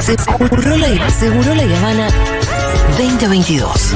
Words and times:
Seguro 0.00 0.76
la, 0.76 1.10
Seguro 1.10 1.54
la 1.54 1.62
Habana 1.62 2.08
2022. 2.98 3.94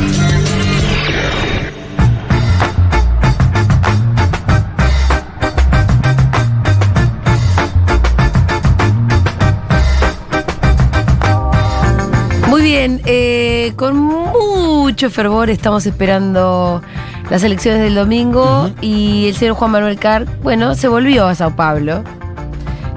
Muy 12.49 12.62
bien, 12.62 13.01
eh, 13.05 13.73
con 13.77 13.96
mucho 13.96 15.11
fervor 15.11 15.51
estamos 15.51 15.85
esperando 15.85 16.83
las 17.30 17.43
elecciones 17.43 17.83
del 17.83 17.95
domingo 17.95 18.71
y 18.80 19.29
el 19.29 19.37
señor 19.37 19.55
Juan 19.57 19.73
Manuel 19.73 19.99
Carr, 19.99 20.25
bueno, 20.43 20.75
se 20.75 20.89
volvió 20.89 21.27
a 21.27 21.35
Sao 21.35 21.55
Paulo. 21.55 22.03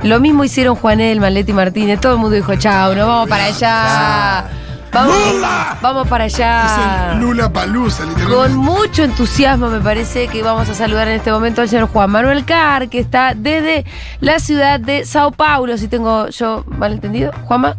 Lo 0.04 0.20
mismo 0.20 0.44
hicieron 0.44 0.76
Juanel, 0.76 1.20
Maletti 1.20 1.54
Martínez, 1.54 2.00
todo 2.00 2.14
el 2.14 2.18
mundo 2.20 2.36
dijo, 2.36 2.56
chao, 2.56 2.96
nos 2.96 3.08
vamos 3.08 3.30
para 3.30 3.46
allá. 3.46 4.50
Vamos, 4.92 5.16
¡Lula! 5.34 5.78
vamos 5.82 6.08
para 6.08 6.26
allá. 6.26 6.66
Es 6.66 7.14
el 7.14 7.22
Lula 7.22 7.54
Palusa, 7.54 8.04
Con 8.28 8.56
mucho 8.56 9.04
entusiasmo 9.04 9.70
me 9.70 9.80
parece 9.80 10.28
que 10.28 10.44
vamos 10.44 10.68
a 10.70 10.73
saludar 10.73 11.08
en 11.08 11.16
este 11.16 11.32
momento 11.32 11.62
al 11.62 11.70
señor 11.70 11.88
Juan 11.88 12.12
Manuel 12.12 12.44
Carr, 12.44 12.90
que 12.90 13.00
está 13.00 13.34
desde 13.36 13.86
la 14.20 14.40
ciudad 14.40 14.80
de 14.80 15.06
Sao 15.06 15.32
Paulo, 15.32 15.78
si 15.78 15.88
tengo 15.88 16.28
yo 16.30 16.66
mal 16.68 16.92
entendido. 16.92 17.31
Juanma, 17.45 17.78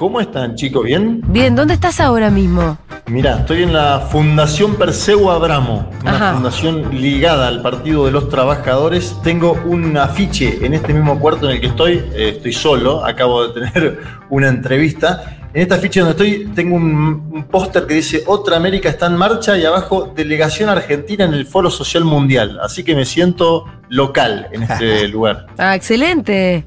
¿Cómo 0.00 0.18
están, 0.18 0.54
chicos? 0.54 0.86
¿Bien? 0.86 1.20
bien, 1.26 1.54
¿dónde 1.54 1.74
estás 1.74 2.00
ahora 2.00 2.30
mismo? 2.30 2.78
Mira, 3.08 3.40
estoy 3.40 3.64
en 3.64 3.74
la 3.74 4.00
Fundación 4.10 4.76
Perseo 4.76 5.30
Abramo, 5.30 5.90
una 6.00 6.10
Ajá. 6.16 6.32
fundación 6.32 6.98
ligada 6.98 7.48
al 7.48 7.60
Partido 7.60 8.06
de 8.06 8.10
los 8.10 8.30
Trabajadores. 8.30 9.14
Tengo 9.22 9.60
un 9.66 9.98
afiche 9.98 10.64
en 10.64 10.72
este 10.72 10.94
mismo 10.94 11.20
cuarto 11.20 11.50
en 11.50 11.56
el 11.56 11.60
que 11.60 11.66
estoy, 11.66 12.02
eh, 12.14 12.32
estoy 12.36 12.54
solo, 12.54 13.04
acabo 13.04 13.46
de 13.48 13.60
tener 13.60 14.00
una 14.30 14.48
entrevista. 14.48 15.36
En 15.52 15.60
este 15.60 15.74
afiche 15.74 16.00
donde 16.00 16.12
estoy 16.12 16.50
tengo 16.54 16.76
un, 16.76 17.28
un 17.30 17.44
póster 17.44 17.86
que 17.86 17.92
dice 17.92 18.22
Otra 18.26 18.56
América 18.56 18.88
está 18.88 19.04
en 19.04 19.16
marcha 19.16 19.58
y 19.58 19.66
abajo 19.66 20.14
Delegación 20.16 20.70
Argentina 20.70 21.26
en 21.26 21.34
el 21.34 21.44
Foro 21.44 21.68
Social 21.68 22.06
Mundial. 22.06 22.58
Así 22.62 22.84
que 22.84 22.94
me 22.94 23.04
siento 23.04 23.66
local 23.90 24.48
en 24.50 24.62
este 24.62 25.08
lugar. 25.08 25.44
Ah, 25.58 25.76
excelente. 25.76 26.64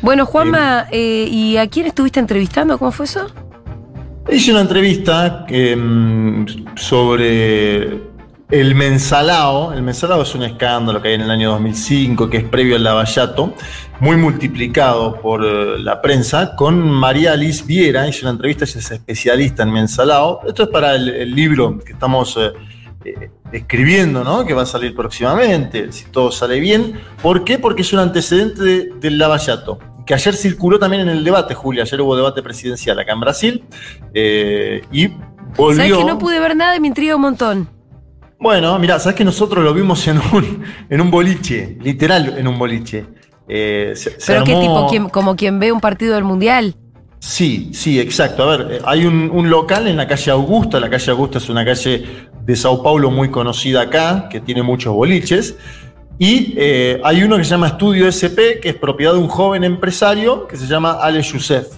Bueno, 0.00 0.26
Juanma, 0.26 0.86
eh, 0.92 1.28
¿y 1.30 1.56
a 1.56 1.68
quién 1.68 1.86
estuviste 1.86 2.20
entrevistando? 2.20 2.78
¿Cómo 2.78 2.92
fue 2.92 3.06
eso? 3.06 3.26
Hice 4.30 4.52
una 4.52 4.60
entrevista 4.60 5.46
mm, 5.48 6.44
sobre 6.76 8.00
el 8.50 8.74
mensalao. 8.74 9.72
El 9.72 9.82
mensalao 9.82 10.22
es 10.22 10.34
un 10.34 10.44
escándalo 10.44 11.02
que 11.02 11.08
hay 11.08 11.14
en 11.14 11.22
el 11.22 11.30
año 11.30 11.50
2005, 11.52 12.30
que 12.30 12.38
es 12.38 12.44
previo 12.44 12.76
al 12.76 12.84
lavallato, 12.84 13.54
muy 14.00 14.16
multiplicado 14.16 15.20
por 15.20 15.44
eh, 15.44 15.78
la 15.80 16.00
prensa, 16.00 16.54
con 16.54 16.78
María 16.78 17.32
Alice 17.32 17.64
Viera. 17.66 18.06
Hice 18.06 18.22
una 18.22 18.32
entrevista, 18.32 18.64
ella 18.64 18.78
es 18.78 18.90
especialista 18.92 19.64
en 19.64 19.72
mensalao. 19.72 20.42
Esto 20.46 20.64
es 20.64 20.68
para 20.68 20.94
el, 20.94 21.08
el 21.08 21.34
libro 21.34 21.78
que 21.78 21.92
estamos 21.92 22.36
eh, 22.38 22.52
eh, 23.04 23.30
escribiendo, 23.52 24.24
¿no? 24.24 24.44
que 24.44 24.54
va 24.54 24.62
a 24.62 24.66
salir 24.66 24.94
próximamente, 24.94 25.92
si 25.92 26.06
todo 26.06 26.30
sale 26.32 26.60
bien. 26.60 26.94
¿Por 27.22 27.44
qué? 27.44 27.58
Porque 27.58 27.82
es 27.82 27.92
un 27.92 27.98
antecedente 28.00 28.62
de- 28.62 28.90
del 29.00 29.18
lavallato. 29.18 29.78
Que 30.06 30.14
ayer 30.14 30.34
circuló 30.34 30.78
también 30.78 31.02
en 31.02 31.10
el 31.10 31.22
debate, 31.22 31.54
Julia. 31.54 31.82
Ayer 31.82 32.00
hubo 32.00 32.16
debate 32.16 32.42
presidencial 32.42 32.98
acá 32.98 33.12
en 33.12 33.20
Brasil. 33.20 33.64
eh, 34.14 34.82
y 34.90 35.08
volvió. 35.56 35.76
¿Sabes 35.76 35.96
que 35.98 36.04
no 36.04 36.18
pude 36.18 36.40
ver 36.40 36.56
nada 36.56 36.76
y 36.76 36.80
me 36.80 36.88
intriga 36.88 37.14
un 37.16 37.22
montón? 37.22 37.68
Bueno, 38.40 38.78
mira, 38.78 38.98
sabes 39.00 39.16
que 39.16 39.24
nosotros 39.24 39.62
lo 39.64 39.74
vimos 39.74 40.06
en 40.08 40.18
un, 40.32 40.62
en 40.88 41.00
un 41.00 41.10
boliche, 41.10 41.76
literal 41.82 42.38
en 42.38 42.46
un 42.48 42.58
boliche. 42.58 43.04
Eh, 43.48 43.92
se- 43.96 44.18
se 44.20 44.32
¿Pero 44.32 44.44
qué 44.44 44.52
armó- 44.52 44.60
tipo? 44.60 44.86
¿Quién- 44.88 45.08
¿Como 45.08 45.36
quien 45.36 45.58
ve 45.58 45.72
un 45.72 45.80
partido 45.80 46.14
del 46.14 46.24
Mundial? 46.24 46.74
Sí, 47.20 47.70
sí, 47.74 47.98
exacto. 47.98 48.44
A 48.48 48.56
ver, 48.56 48.82
hay 48.86 49.04
un, 49.04 49.28
un 49.32 49.50
local 49.50 49.88
en 49.88 49.96
la 49.96 50.06
calle 50.06 50.30
Augusta. 50.30 50.78
La 50.78 50.88
calle 50.88 51.10
Augusta 51.10 51.38
es 51.38 51.48
una 51.48 51.64
calle 51.64 52.27
de 52.48 52.56
Sao 52.56 52.82
Paulo 52.82 53.10
muy 53.10 53.30
conocida 53.30 53.82
acá, 53.82 54.26
que 54.30 54.40
tiene 54.40 54.62
muchos 54.62 54.94
boliches. 54.94 55.58
Y 56.18 56.54
eh, 56.56 56.98
hay 57.04 57.22
uno 57.22 57.36
que 57.36 57.44
se 57.44 57.50
llama 57.50 57.66
Estudio 57.66 58.08
SP, 58.08 58.56
que 58.62 58.70
es 58.70 58.74
propiedad 58.74 59.12
de 59.12 59.18
un 59.18 59.28
joven 59.28 59.64
empresario 59.64 60.48
que 60.48 60.56
se 60.56 60.66
llama 60.66 60.92
Ale 60.92 61.20
Youssef. 61.20 61.68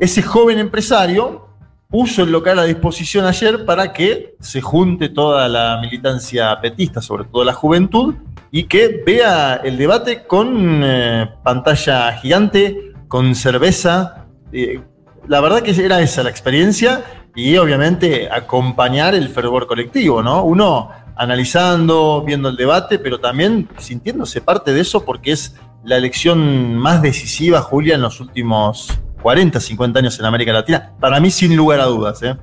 Ese 0.00 0.22
joven 0.22 0.58
empresario 0.58 1.46
puso 1.88 2.24
el 2.24 2.32
local 2.32 2.58
a 2.58 2.64
disposición 2.64 3.24
ayer 3.24 3.64
para 3.64 3.92
que 3.92 4.34
se 4.40 4.60
junte 4.60 5.10
toda 5.10 5.48
la 5.48 5.78
militancia 5.80 6.60
petista, 6.60 7.00
sobre 7.00 7.26
todo 7.26 7.44
la 7.44 7.52
juventud, 7.52 8.16
y 8.50 8.64
que 8.64 9.04
vea 9.06 9.60
el 9.62 9.78
debate 9.78 10.24
con 10.24 10.82
eh, 10.82 11.30
pantalla 11.44 12.12
gigante, 12.14 12.94
con 13.06 13.32
cerveza. 13.36 14.26
Eh, 14.52 14.80
la 15.28 15.40
verdad 15.40 15.62
que 15.62 15.70
era 15.70 16.00
esa 16.00 16.24
la 16.24 16.30
experiencia 16.30 17.04
y 17.36 17.56
obviamente 17.58 18.28
acompañar 18.30 19.14
el 19.14 19.28
fervor 19.28 19.66
colectivo, 19.68 20.22
¿no? 20.22 20.42
Uno 20.42 20.90
analizando, 21.14 22.22
viendo 22.26 22.48
el 22.48 22.56
debate, 22.56 22.98
pero 22.98 23.20
también 23.20 23.68
sintiéndose 23.78 24.40
parte 24.40 24.72
de 24.72 24.80
eso 24.80 25.04
porque 25.04 25.32
es 25.32 25.54
la 25.84 25.96
elección 25.96 26.76
más 26.76 27.00
decisiva, 27.02 27.60
Julia, 27.62 27.94
en 27.94 28.02
los 28.02 28.18
últimos 28.20 28.88
40, 29.22 29.60
50 29.60 29.98
años 30.00 30.18
en 30.18 30.24
América 30.24 30.52
Latina. 30.52 30.92
Para 30.98 31.20
mí, 31.20 31.30
sin 31.30 31.54
lugar 31.56 31.80
a 31.80 31.84
dudas, 31.84 32.22
¿eh? 32.22 32.36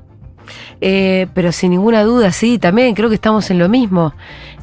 Eh, 0.81 1.28
pero 1.34 1.52
sin 1.54 1.72
ninguna 1.72 2.04
duda, 2.04 2.31
sí, 2.34 2.60
también 2.60 2.94
creo 2.94 3.08
que 3.10 3.16
estamos 3.16 3.50
en 3.50 3.60
lo 3.60 3.70
mismo. 3.70 4.14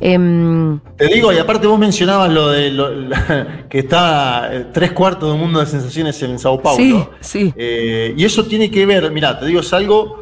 Em, 0.01 0.79
Te 0.97 1.07
digo, 1.07 1.33
y 1.33 1.39
aparte 1.39 1.67
vos 1.67 1.79
mencionabas 1.79 2.31
lo 2.31 2.49
de 2.51 2.71
lo- 2.71 2.91
la- 2.95 3.65
que 3.69 3.79
está 3.81 4.49
eh, 4.55 4.67
tres 4.73 4.93
cuartos 4.93 5.31
del 5.31 5.41
mundo 5.41 5.61
de 5.61 5.67
sensaciones 5.67 6.23
en 6.23 6.39
Sao 6.39 6.61
Paulo. 6.61 6.77
sí, 6.79 7.05
sí. 7.21 7.55
Eh, 7.57 8.15
y 8.17 8.25
eso 8.25 8.45
tiene 8.45 8.71
que 8.71 8.85
ver, 8.87 9.11
mira, 9.11 9.39
te 9.39 9.47
digo, 9.47 9.61
es 9.61 9.73
algo 9.73 10.20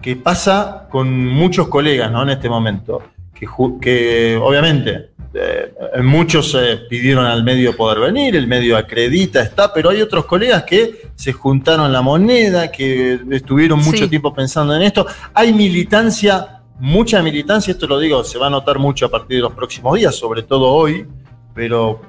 que 0.00 0.16
pasa 0.16 0.86
con 0.90 1.26
muchos 1.26 1.68
colegas 1.68 2.10
¿no? 2.10 2.22
en 2.22 2.30
este 2.30 2.48
momento, 2.48 3.02
que, 3.34 3.46
que 3.80 4.36
obviamente 4.40 5.10
eh, 5.34 5.72
muchos 6.02 6.54
eh, 6.58 6.80
pidieron 6.88 7.26
al 7.26 7.42
medio 7.44 7.76
poder 7.76 8.00
venir, 8.00 8.36
el 8.36 8.46
medio 8.46 8.76
acredita, 8.76 9.42
está, 9.42 9.72
pero 9.72 9.90
hay 9.90 10.00
otros 10.00 10.24
colegas 10.26 10.62
que 10.64 11.08
se 11.14 11.32
juntaron 11.32 11.92
la 11.92 12.02
moneda, 12.02 12.70
que 12.70 13.18
estuvieron 13.30 13.78
mucho 13.80 14.04
Sí. 14.04 14.08
tiempo 14.08 14.32
pensando 14.32 14.74
en 14.74 14.82
esto. 14.82 15.06
Hay 15.34 15.52
militancia, 15.52 16.60
mucha 16.78 17.22
militancia, 17.22 17.72
esto 17.72 17.86
lo 17.86 17.98
digo, 17.98 18.22
se 18.24 18.38
va 18.38 18.46
a 18.46 18.50
notar 18.50 18.78
mucho 18.78 19.06
a 19.06 19.10
partir 19.10 19.38
de 19.38 19.42
los 19.42 19.52
próximos 19.52 19.98
días, 19.98 20.14
sobre 20.14 20.42
todo 20.42 20.68
hoy, 20.72 21.06
pero 21.54 22.00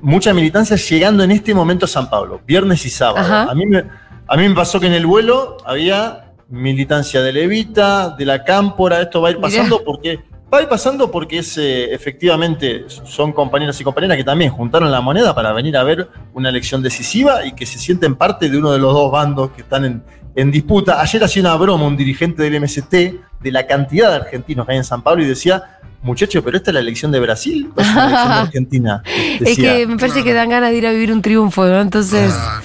mucha 0.00 0.32
militancia 0.32 0.76
llegando 0.76 1.22
en 1.22 1.32
este 1.32 1.54
momento 1.54 1.84
a 1.84 1.88
San 1.88 2.08
Pablo, 2.10 2.40
viernes 2.46 2.84
y 2.86 2.90
sábado. 2.90 3.18
Ajá. 3.18 3.42
A 3.50 3.54
mí, 3.54 3.66
me, 3.66 3.84
a 4.26 4.36
mí 4.36 4.48
me 4.48 4.54
pasó 4.54 4.80
que 4.80 4.86
en 4.86 4.94
el 4.94 5.06
vuelo 5.06 5.56
había 5.64 6.21
militancia 6.52 7.22
de 7.22 7.32
Levita, 7.32 8.10
de 8.10 8.24
la 8.26 8.44
Cámpora, 8.44 9.00
esto 9.00 9.20
va 9.20 9.28
a 9.28 9.30
ir 9.32 9.38
Mirá. 9.38 9.48
pasando 9.48 9.82
porque 9.84 10.20
va 10.52 10.58
a 10.58 10.62
ir 10.62 10.68
pasando 10.68 11.10
porque 11.10 11.38
es 11.38 11.56
eh, 11.56 11.94
efectivamente 11.94 12.84
son 12.88 13.32
compañeros 13.32 13.80
y 13.80 13.84
compañeras 13.84 14.18
que 14.18 14.24
también 14.24 14.50
juntaron 14.50 14.90
la 14.90 15.00
moneda 15.00 15.34
para 15.34 15.52
venir 15.52 15.76
a 15.78 15.82
ver 15.82 16.08
una 16.34 16.50
elección 16.50 16.82
decisiva 16.82 17.46
y 17.46 17.52
que 17.52 17.64
se 17.64 17.78
sienten 17.78 18.16
parte 18.16 18.50
de 18.50 18.58
uno 18.58 18.70
de 18.70 18.78
los 18.78 18.92
dos 18.92 19.10
bandos 19.10 19.50
que 19.52 19.62
están 19.62 19.86
en, 19.86 20.02
en 20.36 20.50
disputa. 20.50 21.00
Ayer 21.00 21.24
hacía 21.24 21.40
una 21.40 21.56
broma 21.56 21.86
un 21.86 21.96
dirigente 21.96 22.42
del 22.42 22.60
MST 22.60 22.92
de 22.92 23.50
la 23.50 23.66
cantidad 23.66 24.10
de 24.10 24.16
argentinos 24.16 24.66
que 24.66 24.72
hay 24.72 24.78
en 24.78 24.84
San 24.84 25.02
Pablo 25.02 25.24
y 25.24 25.26
decía, 25.26 25.80
muchachos, 26.02 26.42
pero 26.44 26.58
esta 26.58 26.70
es 26.70 26.74
la 26.74 26.80
elección 26.80 27.10
de 27.12 27.20
Brasil 27.20 27.70
o 27.74 27.80
es 27.80 27.88
una 27.90 28.04
elección 28.04 28.28
de 28.28 28.34
Argentina. 28.40 29.02
Es 29.40 29.56
que 29.56 29.86
me 29.86 29.96
parece 29.96 30.22
que 30.22 30.34
dan 30.34 30.50
ganas 30.50 30.70
de 30.70 30.76
ir 30.76 30.86
a 30.86 30.92
vivir 30.92 31.12
un 31.12 31.22
triunfo, 31.22 31.64
¿no? 31.64 31.80
Entonces, 31.80 32.30
Ah, 32.36 32.60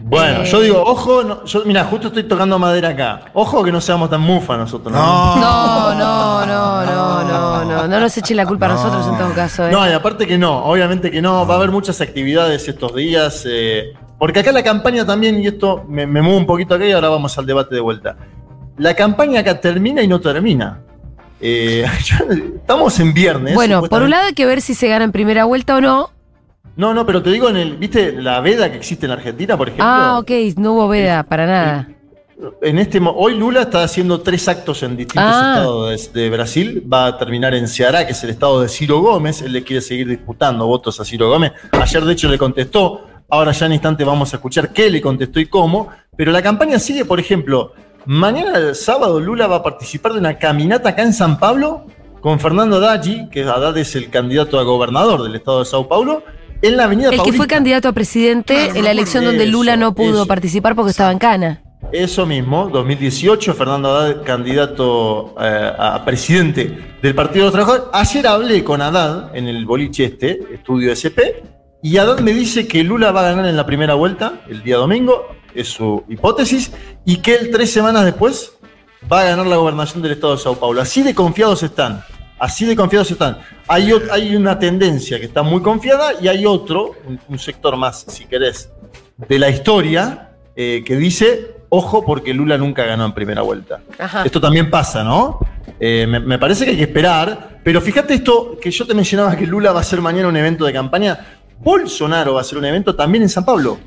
Bueno, 0.00 0.42
Eh. 0.42 0.46
yo 0.46 0.60
digo, 0.60 0.82
ojo, 0.84 1.22
no, 1.24 1.44
yo, 1.44 1.62
mira, 1.64 1.84
justo 1.84 2.08
estoy 2.08 2.24
tocando 2.24 2.58
madera 2.58 2.90
acá. 2.90 3.20
Ojo 3.34 3.64
que 3.64 3.72
no 3.72 3.80
seamos 3.80 4.08
tan 4.10 4.20
mufa 4.20 4.56
nosotros. 4.56 4.92
no. 4.92 5.36
no, 5.36 5.94
no, 5.94 6.46
no, 6.46 6.84
no, 6.86 7.24
no, 7.24 7.64
no, 7.64 7.88
no 7.88 8.00
nos 8.00 8.16
echen 8.16 8.36
la 8.36 8.46
culpa 8.46 8.66
a 8.66 8.68
No. 8.70 8.74
nosotros 8.76 9.06
en 9.08 9.18
todo 9.18 9.32
caso. 9.34 9.66
¿eh? 9.66 9.72
No, 9.72 9.88
y 9.88 9.92
aparte 9.92 10.26
que 10.26 10.38
no, 10.38 10.64
obviamente 10.64 11.10
que 11.10 11.20
no, 11.20 11.46
va 11.46 11.54
a 11.54 11.56
haber 11.58 11.70
muchas 11.70 12.00
actividades 12.00 12.68
estos 12.68 12.94
días, 12.94 13.44
eh, 13.48 13.92
porque 14.18 14.40
acá 14.40 14.52
la 14.52 14.62
campaña 14.62 15.04
también, 15.04 15.40
y 15.42 15.46
esto 15.46 15.84
me, 15.88 16.06
me 16.06 16.22
muevo 16.22 16.38
un 16.38 16.46
poquito 16.46 16.74
acá 16.74 16.84
y 16.86 16.92
ahora 16.92 17.08
vamos 17.08 17.36
al 17.38 17.46
debate 17.46 17.74
de 17.74 17.80
vuelta. 17.80 18.16
La 18.76 18.94
campaña 18.94 19.40
acá 19.40 19.60
termina 19.60 20.02
y 20.02 20.08
no 20.08 20.20
termina. 20.20 20.80
Eh, 21.40 21.84
estamos 22.56 22.98
en 23.00 23.12
viernes. 23.14 23.54
bueno, 23.54 23.82
por 23.82 24.02
un 24.02 24.10
lado 24.10 24.26
hay 24.26 24.34
que 24.34 24.46
ver 24.46 24.60
si 24.60 24.74
se 24.74 24.88
gana 24.88 25.04
en 25.04 25.12
primera 25.12 25.44
vuelta 25.44 25.76
o 25.76 25.80
no. 25.80 26.10
No, 26.76 26.94
no, 26.94 27.04
pero 27.04 27.22
te 27.22 27.30
digo, 27.30 27.48
en 27.48 27.56
el, 27.56 27.76
¿viste 27.76 28.12
la 28.12 28.40
veda 28.40 28.70
que 28.70 28.76
existe 28.76 29.06
en 29.06 29.12
Argentina, 29.12 29.56
por 29.56 29.68
ejemplo? 29.68 29.86
Ah, 29.86 30.18
ok, 30.20 30.30
no 30.56 30.74
hubo 30.74 30.88
veda 30.88 31.22
para 31.24 31.46
nada. 31.46 31.88
En 32.62 32.78
este, 32.78 33.00
hoy 33.02 33.34
Lula 33.36 33.62
está 33.62 33.82
haciendo 33.82 34.20
tres 34.20 34.46
actos 34.48 34.84
en 34.84 34.96
distintos 34.96 35.24
Ah. 35.34 35.54
estados 35.56 36.12
de, 36.12 36.20
de 36.20 36.30
Brasil. 36.30 36.84
Va 36.92 37.06
a 37.06 37.18
terminar 37.18 37.52
en 37.54 37.66
Ceará, 37.66 38.06
que 38.06 38.12
es 38.12 38.22
el 38.22 38.30
estado 38.30 38.60
de 38.60 38.68
Ciro 38.68 39.00
Gómez. 39.00 39.42
Él 39.42 39.52
le 39.52 39.64
quiere 39.64 39.80
seguir 39.80 40.06
disputando 40.06 40.64
votos 40.66 41.00
a 41.00 41.04
Ciro 41.04 41.28
Gómez. 41.28 41.52
Ayer, 41.72 42.04
de 42.04 42.12
hecho, 42.12 42.28
le 42.28 42.38
contestó. 42.38 43.04
Ahora 43.28 43.50
ya 43.52 43.66
en 43.66 43.72
instante 43.72 44.04
vamos 44.04 44.32
a 44.32 44.36
escuchar 44.36 44.72
qué 44.72 44.88
le 44.88 45.00
contestó 45.00 45.40
y 45.40 45.46
cómo. 45.46 45.88
Pero 46.16 46.30
la 46.30 46.40
campaña 46.40 46.78
sigue, 46.78 47.04
por 47.04 47.18
ejemplo, 47.18 47.72
mañana 48.06 48.72
sábado 48.72 49.18
Lula 49.20 49.48
va 49.48 49.56
a 49.56 49.62
participar 49.64 50.12
de 50.12 50.20
una 50.20 50.38
caminata 50.38 50.90
acá 50.90 51.02
en 51.02 51.12
San 51.12 51.38
Pablo 51.40 51.86
con 52.20 52.38
Fernando 52.40 52.78
Daggi, 52.80 53.28
que 53.30 53.42
Haddad 53.42 53.76
es 53.78 53.94
el 53.96 54.10
candidato 54.10 54.58
a 54.58 54.62
gobernador 54.62 55.22
del 55.24 55.34
estado 55.34 55.58
de 55.60 55.64
Sao 55.66 55.88
Paulo, 55.88 56.22
en 56.62 56.76
la 56.76 56.84
avenida 56.84 57.10
El 57.10 57.22
que 57.22 57.32
fue 57.32 57.46
candidato 57.46 57.88
a 57.88 57.92
presidente 57.92 58.54
Claro, 58.54 58.74
en 58.76 58.84
la 58.84 58.90
elección 58.90 59.24
donde 59.24 59.46
Lula 59.46 59.76
no 59.76 59.94
pudo 59.94 60.22
eso. 60.22 60.26
participar 60.26 60.74
porque 60.74 60.90
estaba 60.90 61.12
en 61.12 61.18
cana. 61.18 61.62
Eso 61.92 62.26
mismo, 62.26 62.68
2018, 62.68 63.54
Fernando 63.54 63.88
Haddad, 63.94 64.22
candidato 64.22 65.34
eh, 65.40 65.72
a 65.78 66.04
presidente 66.04 66.96
del 67.00 67.14
Partido 67.14 67.44
de 67.44 67.44
los 67.46 67.52
Trabajadores. 67.52 67.88
Ayer 67.92 68.26
hablé 68.26 68.64
con 68.64 68.82
Haddad 68.82 69.34
en 69.34 69.48
el 69.48 69.64
boliche 69.64 70.04
este, 70.04 70.38
estudio 70.52 70.92
SP, 70.92 71.40
y 71.82 71.96
Haddad 71.96 72.18
me 72.18 72.32
dice 72.34 72.66
que 72.66 72.82
Lula 72.84 73.12
va 73.12 73.20
a 73.20 73.30
ganar 73.30 73.46
en 73.46 73.56
la 73.56 73.64
primera 73.64 73.94
vuelta, 73.94 74.40
el 74.48 74.62
día 74.62 74.76
domingo, 74.76 75.28
es 75.54 75.68
su 75.68 76.04
hipótesis, 76.08 76.72
y 77.06 77.18
que 77.18 77.36
él 77.36 77.50
tres 77.50 77.72
semanas 77.72 78.04
después 78.04 78.52
va 79.10 79.20
a 79.20 79.24
ganar 79.24 79.46
la 79.46 79.56
gobernación 79.56 80.02
del 80.02 80.12
Estado 80.12 80.36
de 80.36 80.42
Sao 80.42 80.56
Paulo. 80.56 80.82
Así 80.82 81.02
de 81.02 81.14
confiados 81.14 81.62
están, 81.62 82.04
así 82.38 82.64
de 82.64 82.76
confiados 82.76 83.10
están. 83.10 83.38
Hay, 83.66 83.92
una 84.34 84.58
tendencia 84.58 85.18
que 85.18 85.26
está 85.26 85.42
muy 85.42 85.62
confiada 85.62 86.12
y 86.20 86.28
hay 86.28 86.46
otro, 86.46 86.92
un, 87.06 87.20
un 87.28 87.38
sector 87.38 87.76
más, 87.76 88.04
si 88.08 88.24
querés, 88.24 88.70
de 89.16 89.38
la 89.38 89.50
historia, 89.50 90.30
eh, 90.56 90.82
que 90.84 90.96
dice, 90.96 91.56
ojo 91.68 92.04
porque 92.04 92.32
Lula 92.32 92.56
nunca 92.58 92.84
ganó 92.84 93.04
en 93.04 93.12
primera 93.12 93.42
vuelta. 93.42 93.80
Ajá. 93.98 94.24
Esto 94.24 94.40
también 94.40 94.70
pasa, 94.70 95.04
¿no? 95.04 95.40
Eh, 95.78 96.06
me, 96.08 96.20
me 96.20 96.38
parece 96.38 96.64
que 96.64 96.72
hay 96.72 96.76
que 96.76 96.84
esperar, 96.84 97.60
pero 97.62 97.80
fíjate 97.80 98.14
esto 98.14 98.56
que 98.60 98.70
yo 98.70 98.86
te 98.86 98.94
mencionaba 98.94 99.36
que 99.36 99.46
Lula 99.46 99.72
va 99.72 99.78
a 99.78 99.82
hacer 99.82 100.00
mañana 100.00 100.28
un 100.28 100.36
evento 100.36 100.64
de 100.64 100.72
campaña, 100.72 101.18
Bolsonaro 101.60 102.34
va 102.34 102.40
a 102.40 102.42
hacer 102.42 102.58
un 102.58 102.64
evento 102.64 102.94
también 102.94 103.22
en 103.22 103.28
San 103.28 103.44
Pablo. 103.44 103.78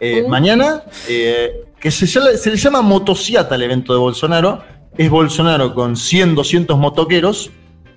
Eh, 0.00 0.22
Uh. 0.24 0.28
Mañana, 0.28 0.82
que 1.06 1.90
se, 1.90 2.06
se 2.06 2.50
le 2.50 2.56
llama 2.56 2.82
motociata 2.82 3.54
el 3.54 3.62
evento 3.62 3.92
de 3.92 3.98
Bolsonaro, 3.98 4.62
es 4.96 5.10
Bolsonaro 5.10 5.74
con 5.74 5.96
100, 5.96 6.34
200 6.34 6.78
motoqueros. 6.78 7.50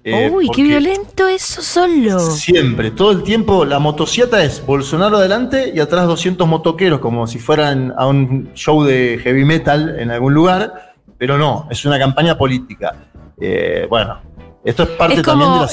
Eh, 0.10 0.30
Uy, 0.30 0.50
qué 0.54 0.64
violento 0.64 1.28
eso 1.28 1.62
solo. 1.62 2.20
Siempre, 2.20 2.92
todo 2.92 3.12
el 3.12 3.24
tiempo, 3.24 3.66
la 3.66 3.80
motociata 3.80 4.44
es 4.44 4.66
Bolsonaro 4.66 5.18
adelante 5.18 5.72
y 5.74 5.80
atrás 5.80 6.08
200 6.08 6.48
motoqueros, 6.48 7.00
como 7.00 7.28
si 7.28 7.40
fueran 7.40 7.94
a 7.98 8.08
un 8.08 8.52
show 8.54 8.84
de 8.84 9.20
heavy 9.24 9.46
metal 9.46 10.00
en 10.00 10.12
algún 10.12 10.34
lugar, 10.34 10.94
pero 11.18 11.38
no, 11.38 11.68
es 11.70 11.86
una 11.86 12.00
campaña 12.00 12.38
política. 12.38 12.96
Eh, 13.40 13.88
bueno, 13.90 14.20
esto 14.64 14.84
es 14.84 14.90
parte 14.90 15.16
Es 15.16 15.22
también 15.22 15.54
de 15.54 15.60
la... 15.60 15.70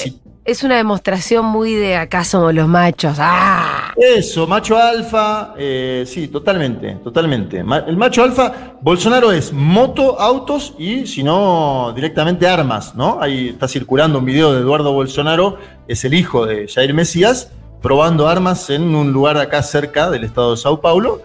es 0.46 0.62
una 0.62 0.76
demostración 0.76 1.44
muy 1.44 1.75
de 1.75 1.96
acá 1.96 2.25
somos 2.25 2.54
los 2.54 2.69
machos. 2.69 3.16
¡Ah! 3.20 3.93
Eso, 3.96 4.46
macho 4.46 4.76
alfa, 4.78 5.54
eh, 5.58 6.04
sí, 6.06 6.28
totalmente, 6.28 6.98
totalmente. 7.02 7.58
El 7.58 7.96
macho 7.96 8.22
alfa, 8.22 8.52
Bolsonaro 8.81 9.32
es 9.32 9.52
moto, 9.52 10.20
autos 10.20 10.75
y, 10.78 11.06
si 11.06 11.22
no, 11.22 11.93
directamente 11.94 12.46
armas, 12.46 12.94
¿no? 12.94 13.19
Ahí 13.20 13.48
está 13.48 13.66
circulando 13.66 14.19
un 14.19 14.25
video 14.25 14.52
de 14.52 14.60
Eduardo 14.60 14.93
Bolsonaro, 14.93 15.58
es 15.88 16.04
el 16.04 16.14
hijo 16.14 16.46
de 16.46 16.69
Jair 16.69 16.94
Mesías, 16.94 17.50
probando 17.82 18.28
armas 18.28 18.70
en 18.70 18.94
un 18.94 19.12
lugar 19.12 19.38
acá 19.38 19.62
cerca 19.62 20.10
del 20.10 20.25
estado 20.25 20.52
de 20.52 20.56
Sao 20.58 20.81
Paulo. 20.81 21.22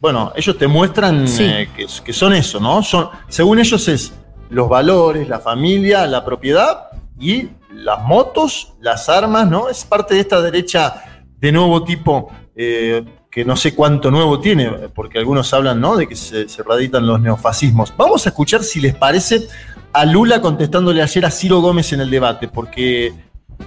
Bueno, 0.00 0.32
ellos 0.36 0.58
te 0.58 0.66
muestran 0.66 1.28
Sí. 1.28 1.44
eh, 1.44 1.68
que, 1.76 1.86
que 2.04 2.12
son 2.12 2.32
eso, 2.34 2.58
¿no? 2.58 2.82
Son, 2.82 3.08
según 3.28 3.58
ellos 3.58 3.86
es 3.88 4.12
los 4.50 4.68
valores, 4.68 5.28
la 5.28 5.38
familia, 5.40 6.06
la 6.06 6.24
propiedad 6.24 6.88
y 7.18 7.48
las 7.74 8.00
motos, 8.02 8.74
las 8.80 9.08
armas, 9.08 9.48
¿no? 9.48 9.68
Es 9.68 9.84
parte 9.84 10.14
de 10.14 10.20
esta 10.20 10.40
derecha 10.40 11.04
de 11.38 11.52
nuevo 11.52 11.84
tipo 11.84 12.30
eh, 12.56 13.04
que 13.30 13.44
no 13.44 13.56
sé 13.56 13.74
cuánto 13.74 14.10
nuevo 14.10 14.40
tiene, 14.40 14.70
porque 14.94 15.18
algunos 15.18 15.52
hablan, 15.52 15.80
¿no? 15.80 15.96
De 15.96 16.06
que 16.06 16.16
se, 16.16 16.48
se 16.48 16.62
raditan 16.62 17.06
los 17.06 17.20
neofascismos. 17.20 17.92
Vamos 17.96 18.26
a 18.26 18.30
escuchar 18.30 18.62
si 18.62 18.80
les 18.80 18.94
parece 18.94 19.48
a 19.92 20.04
Lula 20.04 20.40
contestándole 20.40 21.02
ayer 21.02 21.24
a 21.24 21.30
Ciro 21.30 21.60
Gómez 21.60 21.92
en 21.92 22.00
el 22.00 22.10
debate, 22.10 22.48
porque 22.48 23.12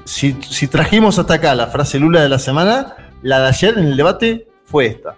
si, 0.06 0.38
si 0.50 0.68
trajimos 0.68 1.20
hasta 1.20 1.36
acá 1.36 1.56
la 1.56 1.68
frase 1.68 2.00
Lula 2.00 2.22
de 2.22 2.30
la 2.30 2.40
semana, 2.40 2.96
la 3.22 3.40
de 3.40 3.48
ayer 3.48 3.78
en 3.78 3.88
el 3.88 3.98
debate 3.98 4.48
fue 4.64 4.88
esta. 4.88 5.18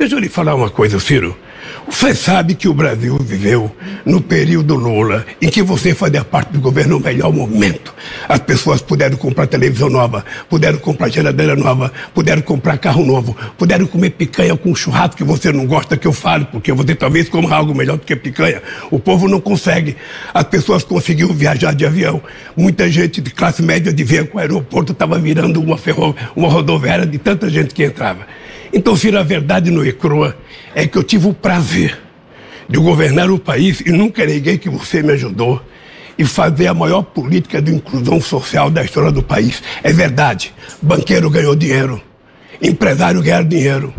Deixa 0.00 0.14
eu 0.14 0.18
lhe 0.18 0.30
falar 0.30 0.54
uma 0.54 0.70
coisa, 0.70 0.98
Ciro. 0.98 1.36
Você 1.86 2.14
sabe 2.14 2.54
que 2.54 2.66
o 2.66 2.72
Brasil 2.72 3.18
viveu 3.20 3.70
no 4.02 4.18
período 4.18 4.74
Lula, 4.74 5.26
em 5.42 5.50
que 5.50 5.62
você 5.62 5.94
fazia 5.94 6.24
parte 6.24 6.54
do 6.54 6.58
governo 6.58 6.98
no 6.98 7.04
melhor 7.04 7.30
momento. 7.30 7.92
As 8.26 8.38
pessoas 8.38 8.80
puderam 8.80 9.18
comprar 9.18 9.46
televisão 9.46 9.90
nova, 9.90 10.24
puderam 10.48 10.78
comprar 10.78 11.10
geladeira 11.10 11.54
nova, 11.54 11.92
puderam 12.14 12.40
comprar 12.40 12.78
carro 12.78 13.04
novo, 13.04 13.36
puderam 13.58 13.86
comer 13.86 14.08
picanha 14.08 14.56
com 14.56 14.74
churrasco 14.74 15.18
que 15.18 15.22
você 15.22 15.52
não 15.52 15.66
gosta 15.66 15.98
que 15.98 16.06
eu 16.06 16.14
falo, 16.14 16.46
porque 16.46 16.72
você 16.72 16.94
talvez 16.94 17.28
coma 17.28 17.54
algo 17.54 17.74
melhor 17.74 17.98
do 17.98 18.06
que 18.06 18.16
picanha. 18.16 18.62
O 18.90 18.98
povo 18.98 19.28
não 19.28 19.38
consegue. 19.38 19.98
As 20.32 20.44
pessoas 20.44 20.82
conseguiram 20.82 21.34
viajar 21.34 21.74
de 21.74 21.84
avião. 21.84 22.22
Muita 22.56 22.90
gente 22.90 23.20
de 23.20 23.30
classe 23.30 23.62
média 23.62 23.92
dizia 23.92 24.24
que 24.24 24.34
o 24.34 24.40
aeroporto 24.40 24.92
estava 24.92 25.18
virando 25.18 25.60
uma, 25.60 25.76
ferro, 25.76 26.16
uma 26.34 26.48
rodoviária 26.48 27.04
de 27.04 27.18
tanta 27.18 27.50
gente 27.50 27.74
que 27.74 27.84
entrava. 27.84 28.40
Então, 28.72 28.96
Ciro, 28.96 29.18
a 29.18 29.22
verdade 29.22 29.70
no 29.70 29.84
ECROA 29.84 30.36
é 30.74 30.86
que 30.86 30.96
eu 30.96 31.02
tive 31.02 31.28
o 31.28 31.34
prazer 31.34 31.98
de 32.68 32.78
governar 32.78 33.30
o 33.30 33.38
país 33.38 33.80
e 33.80 33.90
nunca 33.90 34.24
neguei 34.24 34.56
que 34.56 34.68
você 34.68 35.02
me 35.02 35.12
ajudou 35.12 35.60
e 36.16 36.24
fazer 36.24 36.68
a 36.68 36.74
maior 36.74 37.02
política 37.02 37.60
de 37.60 37.74
inclusão 37.74 38.20
social 38.20 38.70
da 38.70 38.84
história 38.84 39.10
do 39.10 39.22
país. 39.22 39.62
É 39.82 39.92
verdade. 39.92 40.54
Banqueiro 40.80 41.28
ganhou 41.30 41.56
dinheiro, 41.56 42.00
empresário 42.62 43.22
ganhou 43.22 43.44
dinheiro. 43.44 43.94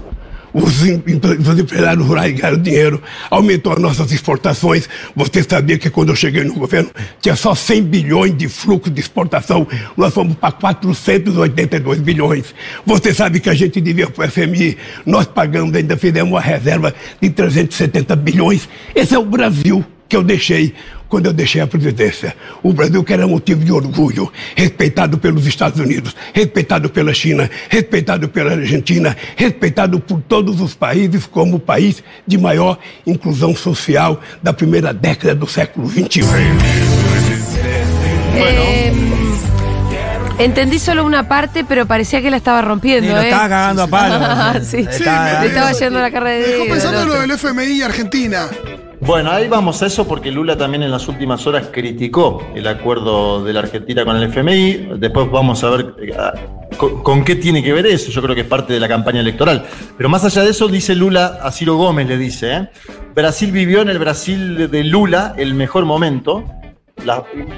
Empre- 0.53 1.37
os 1.37 1.59
empresários 1.59 2.05
rurais 2.05 2.33
ganharam 2.33 2.57
dinheiro, 2.61 3.01
aumentou 3.29 3.73
as 3.73 3.79
nossas 3.79 4.11
exportações. 4.11 4.87
Você 5.15 5.43
sabia 5.43 5.77
que 5.77 5.89
quando 5.89 6.09
eu 6.09 6.15
cheguei 6.15 6.43
no 6.43 6.53
governo 6.53 6.89
tinha 7.21 7.35
só 7.35 7.55
100 7.55 7.83
bilhões 7.83 8.37
de 8.37 8.47
fluxo 8.49 8.89
de 8.89 8.99
exportação, 8.99 9.65
nós 9.95 10.13
fomos 10.13 10.35
para 10.35 10.51
482 10.51 11.99
bilhões. 12.01 12.53
Você 12.85 13.13
sabe 13.13 13.39
que 13.39 13.49
a 13.49 13.53
gente 13.53 13.79
devia 13.79 14.09
para 14.09 14.27
o 14.27 14.29
FMI, 14.31 14.77
nós 15.05 15.25
pagamos, 15.25 15.73
ainda 15.75 15.95
fizemos 15.97 16.31
uma 16.33 16.41
reserva 16.41 16.93
de 17.21 17.29
370 17.29 18.15
bilhões. 18.15 18.67
Esse 18.93 19.15
é 19.15 19.19
o 19.19 19.25
Brasil 19.25 19.83
que 20.09 20.15
eu 20.17 20.23
deixei 20.23 20.73
quando 21.11 21.25
eu 21.25 21.33
deixei 21.33 21.59
a 21.61 21.67
presidência. 21.67 22.33
O 22.63 22.71
Brasil 22.71 23.03
que 23.03 23.11
era 23.13 23.27
motivo 23.27 23.63
de 23.65 23.71
orgulho, 23.71 24.31
respeitado 24.55 25.17
pelos 25.17 25.45
Estados 25.45 25.77
Unidos, 25.79 26.15
respeitado 26.33 26.89
pela 26.89 27.13
China, 27.13 27.49
respeitado 27.69 28.29
pela 28.29 28.53
Argentina, 28.53 29.15
respeitado 29.35 29.99
por 29.99 30.21
todos 30.21 30.61
os 30.61 30.73
países 30.73 31.25
como 31.27 31.57
o 31.57 31.59
país 31.59 32.01
de 32.25 32.37
maior 32.37 32.79
inclusão 33.05 33.53
social 33.53 34.21
da 34.41 34.53
primeira 34.53 34.93
década 34.93 35.35
do 35.35 35.45
século. 35.47 35.89
XXI. 35.89 36.21
Eh, 38.33 38.93
entendí 40.39 40.79
solo 40.79 41.03
una 41.05 41.27
parte, 41.27 41.65
pero 41.67 41.85
parecía 41.85 42.21
que 42.21 42.31
la 42.31 42.37
estaba 42.37 42.61
rompiendo. 42.61 43.07
Sí, 43.09 43.13
lo 43.13 43.21
¿eh? 43.21 43.25
estaba 43.25 43.49
cagando 43.49 43.83
a 43.83 43.87
palo. 44.53 44.63
sí. 44.65 44.77
Está- 44.89 45.41
Le 45.41 45.47
estaba 45.47 45.71
yendo 45.73 45.99
la 45.99 46.09
carrera 46.09 46.35
de 46.35 46.51
dejó 46.53 46.63
dedo, 46.63 46.73
pensando 46.73 47.01
el 47.01 47.07
lo 47.09 47.19
del 47.19 47.31
FMI 47.31 47.81
Argentina. 47.81 48.47
Bueno, 49.03 49.31
ahí 49.31 49.47
vamos 49.47 49.81
a 49.81 49.87
eso 49.87 50.07
porque 50.07 50.29
Lula 50.31 50.55
también 50.55 50.83
en 50.83 50.91
las 50.91 51.07
últimas 51.07 51.47
horas 51.47 51.69
criticó 51.71 52.45
el 52.53 52.67
acuerdo 52.67 53.43
de 53.43 53.51
la 53.51 53.61
Argentina 53.61 54.05
con 54.05 54.15
el 54.15 54.23
FMI. 54.23 54.99
Después 54.99 55.29
vamos 55.31 55.63
a 55.63 55.71
ver 55.71 55.95
eh, 56.03 56.13
ah, 56.17 56.33
con, 56.77 57.23
qué 57.23 57.35
tiene 57.35 57.63
que 57.63 57.73
ver 57.73 57.87
eso. 57.87 58.11
Yo 58.11 58.21
creo 58.21 58.35
que 58.35 58.41
es 58.41 58.47
parte 58.47 58.73
de 58.73 58.79
la 58.79 58.87
campaña 58.87 59.21
electoral. 59.21 59.65
Pero 59.97 60.07
más 60.07 60.23
allá 60.23 60.43
de 60.43 60.51
eso, 60.51 60.67
dice 60.67 60.93
Lula, 60.93 61.39
a 61.41 61.51
Ciro 61.51 61.77
Gómez 61.77 62.07
le 62.07 62.17
dice, 62.19 62.53
¿eh? 62.53 62.69
Brasil 63.15 63.51
vivió 63.51 63.81
en 63.81 63.89
el 63.89 63.97
Brasil 63.97 64.69
de 64.69 64.83
Lula 64.83 65.33
el 65.35 65.55
mejor 65.55 65.85
momento. 65.85 66.45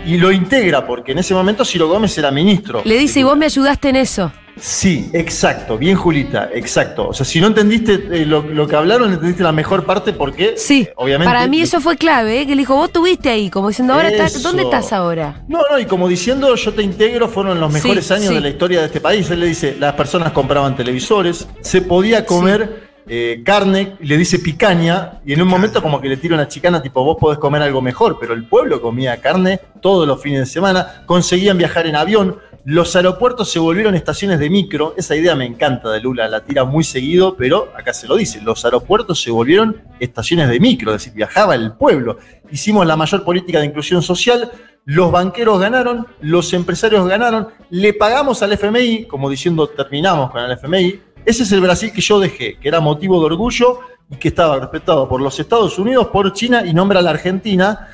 y 0.05 0.17
lo 0.17 0.31
integra 0.31 0.87
porque 0.87 1.11
en 1.11 1.17
ese 1.17 1.33
momento 1.33 1.65
Ciro 1.65 1.89
Gómez 1.89 2.17
era 2.17 2.31
ministro. 2.31 2.83
Le 2.85 2.97
dice, 2.97 3.19
y 3.19 3.23
vos 3.23 3.35
me 3.35 3.47
ayudaste 3.47 3.89
en 3.89 3.97
eso. 3.97 4.31
Sí, 4.59 5.09
exacto, 5.13 5.77
bien 5.77 5.95
Julita, 5.97 6.49
exacto. 6.53 7.07
O 7.09 7.13
sea, 7.13 7.25
si 7.25 7.41
no 7.41 7.47
entendiste 7.47 7.93
eh, 8.11 8.25
lo, 8.25 8.41
lo 8.43 8.67
que 8.67 8.75
hablaron, 8.75 9.11
entendiste 9.11 9.43
la 9.43 9.51
mejor 9.51 9.85
parte 9.85 10.13
porque, 10.13 10.53
Sí. 10.57 10.81
eh, 10.83 10.93
obviamente... 10.95 11.31
Para 11.33 11.47
mí 11.47 11.61
eso 11.61 11.81
fue 11.81 11.97
clave, 11.97 12.41
¿eh? 12.41 12.45
que 12.47 12.55
le 12.55 12.61
dijo, 12.61 12.75
vos 12.75 12.87
estuviste 12.87 13.29
ahí, 13.29 13.49
como 13.49 13.69
diciendo, 13.69 13.93
ahora 13.93 14.09
estás. 14.09 14.41
¿dónde 14.43 14.63
estás 14.63 14.93
ahora? 14.93 15.41
No, 15.47 15.59
no, 15.69 15.79
y 15.79 15.85
como 15.85 16.07
diciendo, 16.07 16.55
yo 16.55 16.73
te 16.73 16.83
integro, 16.83 17.27
fueron 17.27 17.59
los 17.59 17.71
mejores 17.73 18.05
Sí, 18.05 18.13
años 18.13 18.27
sí. 18.27 18.35
de 18.35 18.41
la 18.41 18.49
historia 18.49 18.79
de 18.81 18.85
este 18.87 19.01
país. 19.01 19.29
Él 19.31 19.39
le 19.39 19.47
dice, 19.47 19.75
las 19.79 19.93
personas 19.93 20.31
compraban 20.31 20.75
televisores, 20.75 21.47
se 21.61 21.81
podía 21.81 22.25
comer 22.25 22.83
eh, 23.07 23.41
carne, 23.43 23.97
le 23.99 24.17
dice 24.17 24.39
picaña, 24.39 25.19
y 25.25 25.33
en 25.33 25.41
un 25.41 25.47
momento 25.49 25.81
como 25.81 25.99
que 25.99 26.07
le 26.07 26.15
tira 26.15 26.35
una 26.35 26.47
chicana, 26.47 26.81
tipo, 26.81 27.03
vos 27.03 27.17
podés 27.19 27.37
comer 27.37 27.61
algo 27.61 27.81
mejor, 27.81 28.17
pero 28.19 28.33
el 28.33 28.45
pueblo 28.45 28.81
comía 28.81 29.19
carne 29.19 29.59
todos 29.81 30.07
los 30.07 30.21
fines 30.21 30.39
de 30.39 30.45
semana, 30.45 31.03
conseguían 31.05 31.57
viajar 31.57 31.85
en 31.85 31.97
avión, 31.97 32.37
los 32.65 32.95
aeropuertos 32.95 33.51
se 33.51 33.59
volvieron 33.59 33.93
estaciones 33.93 34.39
de 34.39 34.49
micro, 34.49 34.93
esa 34.95 35.15
idea 35.15 35.35
me 35.35 35.45
encanta 35.45 35.91
de 35.91 35.99
Lula, 35.99 36.29
la 36.29 36.45
tira 36.45 36.63
muy 36.63 36.85
seguido, 36.85 37.35
pero 37.35 37.69
acá 37.77 37.93
se 37.93 38.07
lo 38.07 38.15
dice, 38.15 38.41
los 38.41 38.63
aeropuertos 38.63 39.21
se 39.21 39.31
volvieron 39.31 39.81
estaciones 39.99 40.47
de 40.47 40.61
micro, 40.61 40.91
es 40.91 41.01
decir, 41.01 41.13
viajaba 41.13 41.55
el 41.55 41.73
pueblo. 41.73 42.17
Hicimos 42.49 42.87
la 42.87 42.95
mayor 42.95 43.25
política 43.25 43.59
de 43.59 43.65
inclusión 43.65 44.01
social, 44.01 44.49
los 44.85 45.11
banqueros 45.11 45.59
ganaron, 45.59 46.07
los 46.21 46.53
empresarios 46.53 47.05
ganaron, 47.05 47.49
le 47.69 47.93
pagamos 47.93 48.41
al 48.43 48.53
FMI, 48.53 49.05
como 49.05 49.29
diciendo 49.29 49.67
terminamos 49.67 50.31
con 50.31 50.41
el 50.43 50.51
FMI. 50.51 51.01
Ese 51.25 51.43
es 51.43 51.51
el 51.51 51.59
Brasil 51.59 51.91
que 51.91 52.01
yo 52.01 52.19
dejé, 52.19 52.57
que 52.57 52.67
era 52.67 52.79
motivo 52.79 53.19
de 53.19 53.25
orgullo 53.25 53.79
y 54.09 54.15
que 54.15 54.29
estaba 54.29 54.59
respetado 54.59 55.07
por 55.09 55.21
los 55.21 55.37
Estados 55.37 55.77
Unidos, 55.79 56.07
por 56.07 56.31
China 56.31 56.65
y 56.65 56.73
nombra 56.73 56.99
a 56.99 57.01
la 57.01 57.09
Argentina. 57.09 57.89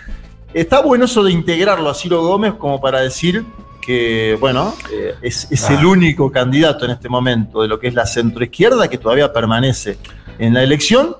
Está 0.53 0.81
bueno 0.81 1.05
eso 1.05 1.23
de 1.23 1.31
integrarlo 1.31 1.89
a 1.89 1.93
Ciro 1.93 2.23
Gómez 2.23 2.53
como 2.53 2.81
para 2.81 3.01
decir, 3.01 3.45
que, 3.81 4.37
bueno, 4.39 4.73
eh, 4.91 5.15
es, 5.21 5.47
es 5.51 5.69
el 5.69 5.85
único 5.85 6.31
candidato 6.31 6.85
en 6.85 6.91
este 6.91 7.09
momento 7.09 7.61
de 7.61 7.67
lo 7.67 7.79
que 7.79 7.87
es 7.87 7.93
la 7.93 8.05
centroizquierda 8.05 8.87
que 8.87 8.97
todavía 8.97 9.31
permanece 9.33 9.97
en 10.37 10.53
la 10.53 10.63
elección 10.63 11.15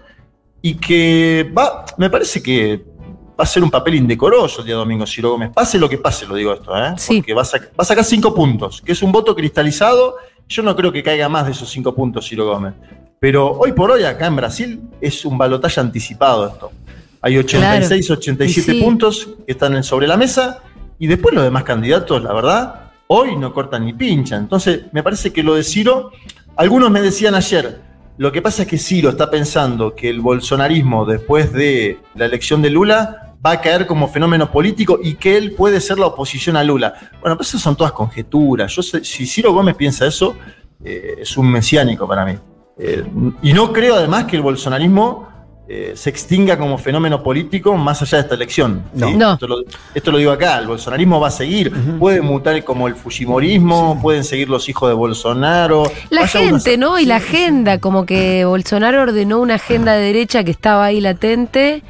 y 0.62 0.76
que 0.76 1.52
va, 1.58 1.86
me 1.98 2.10
parece 2.10 2.42
que 2.44 2.84
va 3.40 3.44
a 3.44 3.48
ser 3.48 3.64
un 3.64 3.72
papel 3.72 3.96
indecoroso 3.96 4.62
el 4.62 4.68
día 4.68 4.76
domingo 4.76 5.06
Ciro 5.08 5.32
Gómez. 5.32 5.52
Pase 5.54 5.78
lo 5.80 5.88
que 5.90 5.98
pase, 5.98 6.26
lo 6.28 6.36
digo 6.36 6.54
esto, 6.54 6.76
¿eh? 6.78 6.94
Sí. 6.98 7.18
Porque 7.22 7.34
va 7.34 7.42
a, 7.44 7.46
sac- 7.46 7.70
va 7.70 7.78
a 7.78 7.86
sacar 7.86 8.04
cinco 8.04 8.34
puntos, 8.36 8.82
que 8.82 8.92
es 8.92 9.02
un 9.02 9.12
voto 9.12 9.34
cristalizado. 9.36 10.16
Yo 10.48 10.62
no 10.64 10.76
creo 10.76 10.92
que 10.92 11.02
caiga 11.04 11.30
más 11.30 11.46
de 11.46 11.52
esos 11.54 11.70
cinco 11.70 11.96
puntos 11.96 12.28
Ciro 12.28 12.46
Gómez. 12.48 12.74
Pero 13.20 13.52
hoy 13.52 13.72
por 13.74 13.92
hoy 13.92 14.04
acá 14.04 14.28
en 14.28 14.36
Brasil 14.36 14.82
es 15.00 15.24
un 15.26 15.38
balotaje 15.38 15.80
anticipado 15.80 16.48
esto. 16.48 16.72
Hay 17.22 17.38
86, 17.38 18.06
Claro. 18.08 18.20
87 18.20 18.72
Y 18.72 18.76
sí. 18.80 18.82
puntos 18.84 19.28
que 19.46 19.52
están 19.52 19.76
en- 19.76 19.84
sobre 19.84 20.08
la 20.08 20.18
mesa 20.18 20.60
y 21.00 21.08
después 21.08 21.34
los 21.34 21.44
demás 21.44 21.64
candidatos, 21.64 22.22
la 22.22 22.34
verdad, 22.34 22.92
hoy 23.08 23.36
no 23.36 23.54
cortan 23.54 23.86
ni 23.86 23.94
pinchan. 23.94 24.42
Entonces, 24.44 24.84
me 24.92 25.02
parece 25.02 25.32
que 25.34 25.42
lo 25.42 25.56
de 25.56 25.64
Ciro, 25.64 26.12
algunos 26.56 26.92
me 26.92 27.02
decían 27.02 27.34
ayer, 27.36 27.82
lo 28.18 28.32
que 28.32 28.42
pasa 28.42 28.64
es 28.64 28.68
que 28.68 28.78
Ciro 28.78 29.10
está 29.10 29.30
pensando 29.32 29.96
que 29.96 30.10
el 30.10 30.20
bolsonarismo 30.20 31.06
después 31.06 31.54
de 31.54 32.00
la 32.16 32.26
elección 32.26 32.62
de 32.62 32.70
Lula 32.70 33.34
va 33.46 33.52
a 33.52 33.62
caer 33.62 33.88
como 33.88 34.10
fenómeno 34.10 34.52
político 34.52 35.00
y 35.02 35.14
que 35.16 35.38
él 35.38 35.54
puede 35.54 35.80
ser 35.80 35.98
la 35.98 36.08
oposición 36.08 36.58
a 36.58 36.64
Lula. 36.66 36.94
Bueno, 37.22 37.38
pues 37.38 37.48
esas 37.50 37.62
son 37.62 37.78
todas 37.78 37.94
conjeturas. 37.94 38.76
Yo 38.76 38.82
sé- 38.84 39.06
si 39.06 39.26
Ciro 39.26 39.54
Gómez 39.54 39.76
piensa 39.76 40.06
eso, 40.06 40.36
eh, 40.84 41.16
es 41.22 41.38
un 41.38 41.50
mesiánico 41.50 42.06
para 42.06 42.26
mí. 42.26 42.34
Eh, 42.78 43.06
y 43.42 43.54
no 43.54 43.72
creo 43.72 43.96
además 43.96 44.26
que 44.26 44.36
el 44.36 44.42
bolsonarismo 44.42 45.30
eh, 45.72 45.94
se 45.96 46.10
extinga 46.10 46.58
como 46.58 46.80
fenómeno 46.80 47.22
político 47.22 47.78
más 47.78 48.02
allá 48.02 48.18
de 48.18 48.22
esta 48.24 48.34
elección. 48.36 48.82
¿sí? 48.96 49.14
No. 49.16 49.34
Esto, 49.34 49.48
lo, 49.48 49.58
esto 49.94 50.12
lo 50.12 50.18
digo 50.18 50.32
acá, 50.32 50.58
el 50.58 50.66
bolsonarismo 50.68 51.20
va 51.20 51.28
a 51.28 51.32
seguir, 51.32 51.72
puede 52.00 52.22
mutar 52.22 52.64
como 52.64 52.88
el 52.88 52.96
fujimorismo, 52.96 54.00
pueden 54.02 54.24
seguir 54.24 54.50
los 54.50 54.68
hijos 54.68 54.90
de 54.90 54.96
Bolsonaro. 54.96 55.84
La 56.10 56.28
gente. 56.28 56.78
¿no? 56.78 56.98
Y 57.00 57.06
la 57.06 57.18
agenda, 57.18 57.78
como 57.78 58.06
que 58.08 58.46
Bolsonaro 58.46 59.04
ordenó 59.04 59.40
una 59.40 59.56
agenda 59.56 59.94
de 59.94 60.02
derecha 60.06 60.44
que 60.44 60.52
estaba 60.52 60.86
ahí 60.86 61.02
latente. 61.02 61.84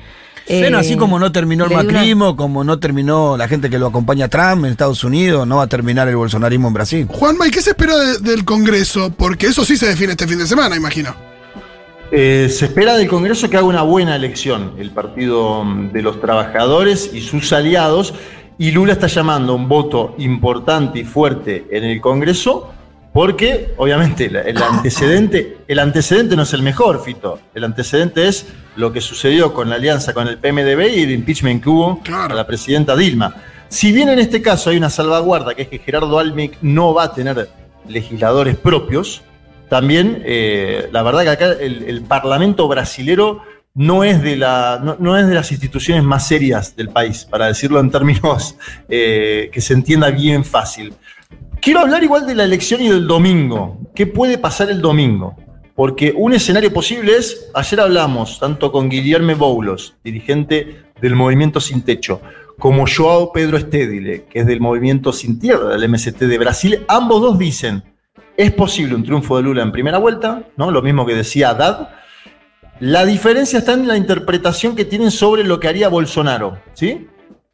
Bueno, 0.50 0.78
Eh, 0.78 0.82
así 0.82 0.98
como 0.98 1.20
no 1.20 1.32
terminó 1.32 1.66
el 1.66 1.72
una- 1.74 1.84
macrismo, 1.84 2.36
como 2.36 2.64
no 2.64 2.80
terminó 2.80 3.38
la 3.38 3.48
gente 3.48 3.70
que 3.70 3.78
lo 3.78 3.86
acompaña 3.88 4.26
a 4.26 4.28
Trump 4.30 4.66
en 4.66 4.72
Estados 4.72 5.04
Unidos, 5.04 5.46
no 5.48 5.58
va 5.58 5.64
a 5.64 5.68
terminar 5.68 6.08
el 6.08 6.16
bolsonarismo 6.16 6.68
en 6.70 6.74
Brasil. 6.74 7.08
Juanma, 7.08 7.48
¿y 7.48 7.52
qué 7.52 7.62
se 7.62 7.70
espera 7.70 7.96
de- 7.96 8.18
del 8.18 8.44
Congreso? 8.44 9.12
Porque 9.16 9.46
eso 9.48 9.64
sí 9.64 9.78
se 9.78 9.86
define 9.88 10.14
este 10.14 10.28
fin 10.28 10.40
de 10.40 10.48
semana, 10.48 10.76
imagino. 10.76 11.29
Eh, 12.12 12.48
se 12.50 12.66
espera 12.66 12.98
del 12.98 13.08
Congreso 13.08 13.50
que 13.50 13.58
haga 13.58 13.66
una 13.68 13.84
buena 13.84 14.16
elección, 14.16 14.74
el 14.80 14.90
Partido 14.92 15.64
mm, 15.64 15.92
de 15.92 16.02
los 16.02 16.20
Trabajadores 16.20 17.12
y 17.14 17.22
sus 17.22 17.54
aliados, 17.54 18.14
y 18.58 18.72
Lula 18.72 18.94
está 18.94 19.08
llamando 19.08 19.54
a 19.54 19.56
un 19.56 19.68
voto 19.70 20.16
importante 20.18 21.00
y 21.00 21.04
fuerte 21.04 21.68
en 21.72 21.84
el 21.84 22.02
Congreso, 22.02 22.74
porque 23.14 23.74
obviamente 23.78 24.26
el 24.26 24.58
antecedente, 24.62 25.58
el 25.68 25.80
antecedente 25.80 26.36
no 26.36 26.44
es 26.44 26.54
el 26.54 26.62
mejor, 26.62 27.02
Fito. 27.04 27.40
El 27.54 27.64
antecedente 27.64 28.28
es 28.28 28.48
lo 28.76 28.92
que 28.92 29.02
sucedió 29.02 29.54
con 29.54 29.70
la 29.70 29.76
alianza 29.76 30.14
con 30.14 30.28
el 30.28 30.38
PMDB 30.38 30.96
y 30.96 31.04
el 31.04 31.12
impeachment 31.12 31.64
que 31.64 31.70
hubo 31.70 32.00
Claro. 32.04 32.34
a 32.34 32.38
la 32.38 32.46
presidenta 32.48 32.96
Dilma. 32.96 33.36
Si 33.68 33.92
bien 33.92 34.10
en 34.10 34.20
este 34.20 34.42
caso 34.42 34.70
hay 34.72 34.78
una 34.78 34.90
salvaguarda, 34.90 35.54
que 35.56 35.64
es 35.64 35.68
que 35.70 35.80
Gerardo 35.80 36.18
Almic 36.20 36.58
no 36.62 36.94
va 36.94 37.04
a 37.04 37.14
tener 37.14 37.50
legisladores 37.88 38.56
propios, 38.58 39.22
también 39.70 40.24
eh, 40.26 40.90
la 40.92 41.04
verdad 41.04 41.24
que 41.24 41.30
acá 41.30 41.52
el, 41.52 42.02
Parlamento 42.08 42.68
brasilero 42.68 43.42
no 43.76 44.04
es, 44.04 44.22
de 44.22 44.36
la, 44.36 44.98
no 45.00 45.18
es 45.18 45.28
de 45.28 45.36
las 45.36 45.52
instituciones 45.52 46.04
más 46.04 46.28
serias 46.28 46.76
del 46.76 46.90
país, 46.90 47.26
para 47.30 47.46
decirlo 47.48 47.80
en 47.80 47.92
términos 47.92 48.56
eh, 48.90 49.50
que 49.54 49.62
se 49.62 49.74
entienda 49.74 50.10
bien 50.10 50.44
fácil. 50.44 50.94
Quiero 51.62 51.82
hablar 51.82 52.04
igual 52.04 52.26
de 52.26 52.36
la 52.36 52.46
elección 52.46 52.82
y 52.82 52.90
del 52.90 53.06
domingo. 53.06 53.80
¿Qué 53.94 54.08
puede 54.08 54.38
pasar 54.38 54.70
el 54.70 54.82
domingo? 54.82 55.36
Porque 55.76 56.14
un 56.16 56.34
escenario 56.34 56.74
posible 56.74 57.16
es, 57.16 57.50
ayer 57.54 57.80
hablamos 57.80 58.40
tanto 58.40 58.72
con 58.72 58.90
Guillermo 58.90 59.36
Boulos, 59.36 59.96
dirigente 60.04 60.84
del 61.02 61.16
Movimiento 61.16 61.60
Sin 61.60 61.84
Techo, 61.84 62.22
como 62.58 62.86
Joao 62.86 63.32
Pedro 63.32 63.58
Estédile, 63.58 64.26
que 64.30 64.40
es 64.40 64.46
del 64.46 64.60
Movimiento 64.60 65.14
Sin 65.14 65.40
Tierra, 65.40 65.70
del 65.70 65.88
MST 65.88 66.18
de 66.20 66.38
Brasil. 66.38 66.86
Ambos 66.88 67.22
dos 67.22 67.40
dicen, 67.40 67.84
es 68.40 68.54
posible 68.54 68.96
un 68.96 69.04
triunfo 69.04 69.36
de 69.36 69.44
Lula 69.44 69.64
en 69.64 69.72
primera 69.74 69.98
vuelta, 69.98 70.44
¿no? 70.56 70.72
Lo 70.72 70.82
mismo 70.82 71.06
que 71.06 71.14
decía 71.14 71.50
Haddad. 71.50 71.90
La 72.80 73.04
diferencia 73.06 73.60
está 73.60 73.74
en 73.74 73.86
la 73.86 73.98
interpretación 73.98 74.78
que 74.78 74.86
tienen 74.86 75.12
sobre 75.12 75.44
lo 75.44 75.60
que 75.60 75.68
haría 75.68 75.90
Bolsonaro, 75.90 76.58
¿sí? 76.74 77.06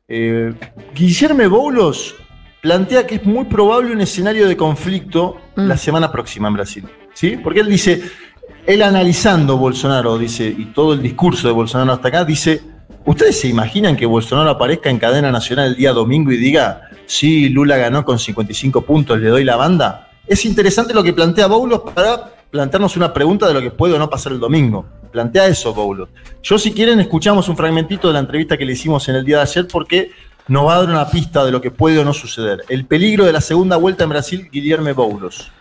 Eh, 0.07 0.53
Guillermo 0.93 1.49
Boulos 1.49 2.13
plantea 2.61 3.07
que 3.07 3.15
es 3.15 3.25
muy 3.25 3.45
probable 3.45 3.93
un 3.93 4.01
escenario 4.01 4.47
de 4.47 4.55
conflicto 4.55 5.41
Mm. 5.55 5.67
la 5.67 5.77
semana 5.77 6.11
próxima 6.11 6.49
en 6.49 6.53
Brasil, 6.53 6.83
¿sí? 7.13 7.37
Porque 7.41 7.61
él 7.61 7.69
dice, 7.69 8.03
él 8.67 8.83
analizando 8.83 9.57
Bolsonaro, 9.57 10.19
dice, 10.19 10.53
y 10.55 10.65
todo 10.65 10.93
el 10.93 11.01
discurso 11.01 11.47
de 11.47 11.53
Bolsonaro 11.53 11.93
hasta 11.93 12.09
acá, 12.09 12.25
dice, 12.25 12.61
¿ustedes 13.05 13.39
se 13.39 13.47
imaginan 13.47 13.95
que 13.95 14.05
Bolsonaro 14.05 14.51
aparezca 14.51 14.89
en 14.91 14.99
cadena 14.99 15.31
nacional 15.31 15.69
el 15.69 15.75
día 15.77 15.93
domingo 15.93 16.31
y 16.31 16.37
diga, 16.37 16.81
sí, 17.07 17.49
Lula 17.49 17.77
ganó 17.77 18.05
con 18.05 18.19
55 18.19 18.81
puntos, 18.81 19.19
le 19.19 19.29
doy 19.29 19.43
la 19.43 19.55
banda? 19.55 20.04
Es 20.27 20.45
interesante 20.45 20.93
lo 20.93 21.03
que 21.03 21.13
plantea 21.13 21.47
Boulos 21.47 21.81
para 21.93 22.31
plantearnos 22.49 22.95
una 22.97 23.13
pregunta 23.13 23.47
de 23.47 23.53
lo 23.53 23.61
que 23.61 23.71
puede 23.71 23.93
o 23.93 23.99
no 23.99 24.09
pasar 24.09 24.31
el 24.31 24.39
domingo. 24.39 24.85
Plantea 25.11 25.47
eso, 25.47 25.73
Boulos. 25.73 26.09
Yo, 26.43 26.57
si 26.57 26.71
quieren, 26.71 26.99
escuchamos 26.99 27.47
un 27.49 27.55
fragmentito 27.57 28.07
de 28.07 28.13
la 28.15 28.19
entrevista 28.19 28.57
que 28.57 28.65
le 28.65 28.73
hicimos 28.73 29.07
en 29.09 29.15
el 29.15 29.25
día 29.25 29.37
de 29.37 29.43
ayer 29.43 29.67
porque 29.71 30.11
nos 30.47 30.65
va 30.67 30.75
a 30.75 30.79
dar 30.81 30.89
una 30.89 31.09
pista 31.09 31.43
de 31.45 31.51
lo 31.51 31.61
que 31.61 31.71
puede 31.71 31.99
o 31.99 32.05
no 32.05 32.13
suceder. 32.13 32.63
El 32.69 32.85
peligro 32.85 33.25
de 33.25 33.33
la 33.33 33.41
segunda 33.41 33.77
vuelta 33.77 34.03
en 34.03 34.09
Brasil, 34.11 34.49
Guillermo 34.51 34.93
Boulos. 34.93 35.51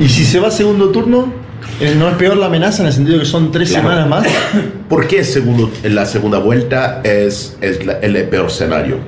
¿Y 0.00 0.08
si 0.08 0.24
se 0.24 0.38
va 0.38 0.48
a 0.48 0.50
segundo 0.50 0.90
turno? 0.90 1.32
eh, 1.80 1.94
¿No 1.96 2.08
es 2.08 2.14
peor 2.16 2.36
la 2.36 2.46
amenaza 2.46 2.82
en 2.82 2.86
el 2.88 2.92
sentido 2.92 3.18
que 3.18 3.24
son 3.24 3.50
tres 3.50 3.70
Claro. 3.70 3.88
semanas 3.88 4.08
más? 4.08 4.26
¿Por 4.88 5.06
qué 5.08 5.24
segundo, 5.24 5.70
en 5.82 5.94
la 5.94 6.06
segunda 6.06 6.38
vuelta 6.38 7.00
es, 7.02 7.56
es 7.60 7.84
la- 7.84 7.98
el 7.98 8.28
peor 8.28 8.46
escenario? 8.46 8.98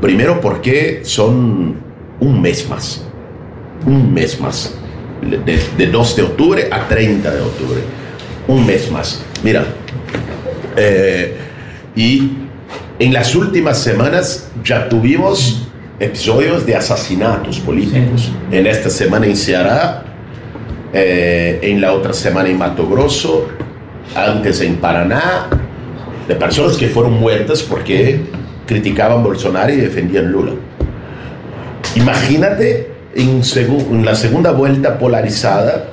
Primero 0.00 0.40
porque 0.40 1.02
son 1.04 1.76
un 2.20 2.40
mes 2.40 2.68
más. 2.68 3.02
Un 3.86 4.12
mes 4.12 4.40
más. 4.40 4.74
De, 5.22 5.58
de 5.76 5.86
2 5.86 6.16
de 6.16 6.22
octubre 6.22 6.68
a 6.70 6.86
30 6.88 7.30
de 7.30 7.40
octubre. 7.40 7.80
Un 8.48 8.66
mes 8.66 8.90
más. 8.90 9.22
Mira. 9.42 9.64
eh, 10.76 11.36
y 11.96 12.30
en 12.98 13.12
las 13.12 13.34
últimas 13.34 13.78
semanas 13.78 14.50
ya 14.64 14.88
tuvimos 14.88 15.68
episodios 16.00 16.66
de 16.66 16.74
asesinatos 16.74 17.60
políticos. 17.60 18.32
En 18.50 18.66
esta 18.66 18.90
semana 18.90 19.26
en 19.26 19.36
Ceará, 19.36 20.02
eh, 20.92 21.58
en 21.62 21.80
la 21.80 21.92
otra 21.92 22.12
semana 22.12 22.48
en 22.48 22.58
Mato 22.58 22.88
Grosso, 22.88 23.48
antes 24.14 24.60
en 24.60 24.76
Paraná, 24.76 25.48
de 26.26 26.34
personas 26.34 26.76
que 26.76 26.88
fueron 26.88 27.12
muertas 27.20 27.62
porque 27.62 28.20
criticaban 28.66 29.22
Bolsonaro 29.22 29.72
y 29.72 29.76
defendían 29.76 30.30
Lula. 30.32 30.52
Imagínate 31.94 32.90
en, 33.14 33.42
en 33.56 34.04
la 34.04 34.14
segunda 34.14 34.52
vuelta 34.52 34.98
polarizada 34.98 35.90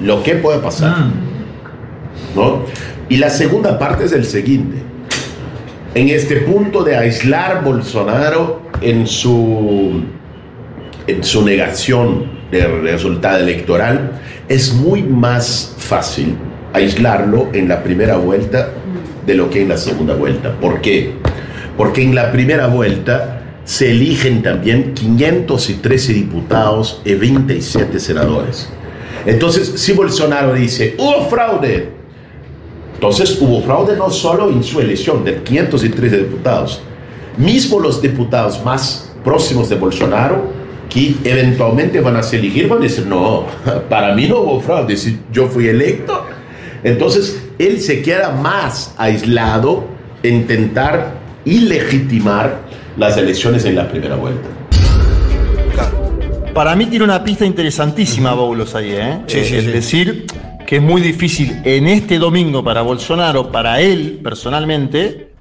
lo 0.00 0.22
que 0.22 0.34
puede 0.34 0.58
pasar. 0.58 1.06
¿no? 2.34 2.64
Y 3.08 3.16
la 3.16 3.30
segunda 3.30 3.78
parte 3.78 4.04
es 4.04 4.12
el 4.12 4.24
siguiente. 4.24 4.78
En 5.94 6.08
este 6.08 6.36
punto 6.38 6.82
de 6.82 6.96
aislar 6.96 7.62
Bolsonaro 7.62 8.62
en 8.80 9.06
su, 9.06 10.02
en 11.06 11.22
su 11.22 11.44
negación 11.44 12.26
del 12.50 12.82
resultado 12.82 13.38
electoral, 13.38 14.20
es 14.48 14.74
muy 14.74 15.02
más 15.02 15.74
fácil 15.78 16.36
aislarlo 16.72 17.48
en 17.52 17.68
la 17.68 17.82
primera 17.82 18.16
vuelta 18.16 18.70
de 19.24 19.34
lo 19.34 19.48
que 19.50 19.62
en 19.62 19.68
la 19.68 19.76
segunda 19.76 20.14
vuelta. 20.14 20.52
¿Por 20.60 20.80
qué? 20.80 21.12
Porque 21.76 22.02
en 22.02 22.14
la 22.14 22.32
primera 22.32 22.66
vuelta 22.66 23.33
se 23.64 23.90
eligen 23.90 24.42
también 24.42 24.94
513 24.94 26.12
diputados 26.12 27.00
y 27.04 27.14
27 27.14 27.98
senadores. 27.98 28.68
Entonces, 29.26 29.72
si 29.76 29.92
Bolsonaro 29.92 30.54
dice, 30.54 30.94
hubo 30.98 31.26
fraude, 31.28 31.88
entonces 32.94 33.38
hubo 33.40 33.62
fraude 33.62 33.96
no 33.96 34.10
solo 34.10 34.50
en 34.50 34.62
su 34.62 34.80
elección 34.80 35.24
de 35.24 35.42
513 35.42 36.18
diputados, 36.18 36.82
mismo 37.38 37.80
los 37.80 38.02
diputados 38.02 38.62
más 38.64 39.10
próximos 39.24 39.68
de 39.70 39.76
Bolsonaro, 39.76 40.52
que 40.90 41.16
eventualmente 41.24 42.00
van 42.00 42.16
a 42.16 42.22
ser 42.22 42.40
elegir, 42.40 42.68
van 42.68 42.78
a 42.78 42.82
decir, 42.82 43.06
no, 43.06 43.46
para 43.88 44.14
mí 44.14 44.28
no 44.28 44.40
hubo 44.40 44.60
fraude, 44.60 44.96
si 44.96 45.18
yo 45.32 45.48
fui 45.48 45.68
electo. 45.68 46.26
Entonces, 46.82 47.42
él 47.58 47.80
se 47.80 48.02
queda 48.02 48.30
más 48.30 48.94
aislado 48.98 49.84
en 50.22 50.34
intentar 50.34 51.14
ilegitimar 51.44 52.63
las 52.96 53.16
elecciones 53.16 53.64
en 53.64 53.76
la 53.76 53.88
primera 53.88 54.16
vuelta. 54.16 54.48
Para 56.52 56.76
mí 56.76 56.86
tiene 56.86 57.04
una 57.04 57.22
pista 57.24 57.44
interesantísima, 57.44 58.32
Boulos, 58.34 58.74
ahí, 58.76 58.92
¿eh? 58.92 59.18
Sí, 59.26 59.38
Eh, 59.38 59.44
sí, 59.44 59.54
el 59.56 59.64
sí. 59.64 59.70
decir 59.72 60.26
que 60.66 60.76
es 60.76 60.82
muy 60.82 61.00
difícil 61.02 61.60
en 61.64 61.86
este 61.88 62.18
domingo 62.18 62.62
para 62.62 62.82
Bolsonaro, 62.82 63.50
para 63.50 63.80
él 63.80 64.20
personalmente, 64.22 65.32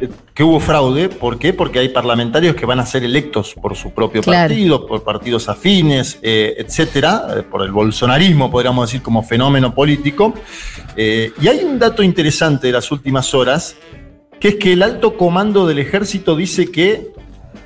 eh, 0.00 0.08
que 0.34 0.42
hubo 0.42 0.58
fraude. 0.58 1.10
¿Por 1.10 1.38
qué? 1.38 1.52
Porque 1.52 1.78
hay 1.80 1.90
parlamentarios 1.90 2.56
que 2.56 2.64
van 2.64 2.80
a 2.80 2.86
ser 2.86 3.04
electos 3.04 3.54
por 3.60 3.76
su 3.76 3.90
propio 3.92 4.22
Claro. 4.22 4.48
partido, 4.48 4.86
por 4.86 5.04
partidos 5.04 5.50
afines, 5.50 6.18
eh, 6.22 6.54
etcétera, 6.58 7.26
eh, 7.36 7.42
por 7.42 7.62
el 7.62 7.70
bolsonarismo, 7.70 8.50
podríamos 8.50 8.88
decir, 8.88 9.02
como 9.02 9.22
fenómeno 9.22 9.74
político. 9.74 10.32
Eh, 10.96 11.32
y 11.40 11.48
hay 11.48 11.62
un 11.64 11.78
dato 11.78 12.02
interesante 12.02 12.68
de 12.68 12.72
las 12.72 12.90
últimas 12.90 13.34
horas, 13.34 13.76
que 14.40 14.48
es 14.48 14.54
que 14.56 14.72
el 14.72 14.82
alto 14.82 15.16
comando 15.16 15.66
del 15.66 15.78
ejército 15.78 16.36
dice 16.36 16.70
que 16.70 17.12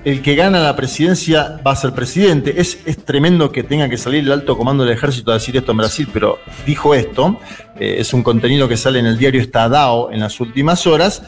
el 0.04 0.22
que 0.22 0.34
gana 0.34 0.60
la 0.60 0.76
presidencia 0.76 1.60
va 1.66 1.72
a 1.72 1.76
ser 1.76 1.92
presidente. 1.92 2.60
Es, 2.60 2.78
es 2.86 3.04
tremendo 3.04 3.52
que 3.52 3.62
tenga 3.62 3.88
que 3.88 3.98
salir 3.98 4.24
el 4.24 4.32
alto 4.32 4.56
comando 4.56 4.84
del 4.84 4.94
ejército 4.94 5.30
a 5.30 5.34
decir 5.34 5.56
esto 5.56 5.72
en 5.72 5.78
Brasil, 5.78 6.08
pero 6.12 6.38
dijo 6.66 6.94
esto. 6.94 7.38
Eh, 7.78 7.96
es 7.98 8.14
un 8.14 8.22
contenido 8.22 8.68
que 8.68 8.76
sale 8.76 8.98
en 8.98 9.06
el 9.06 9.18
diario 9.18 9.40
Estadao 9.40 10.10
en 10.10 10.20
las 10.20 10.40
últimas 10.40 10.86
horas. 10.86 11.22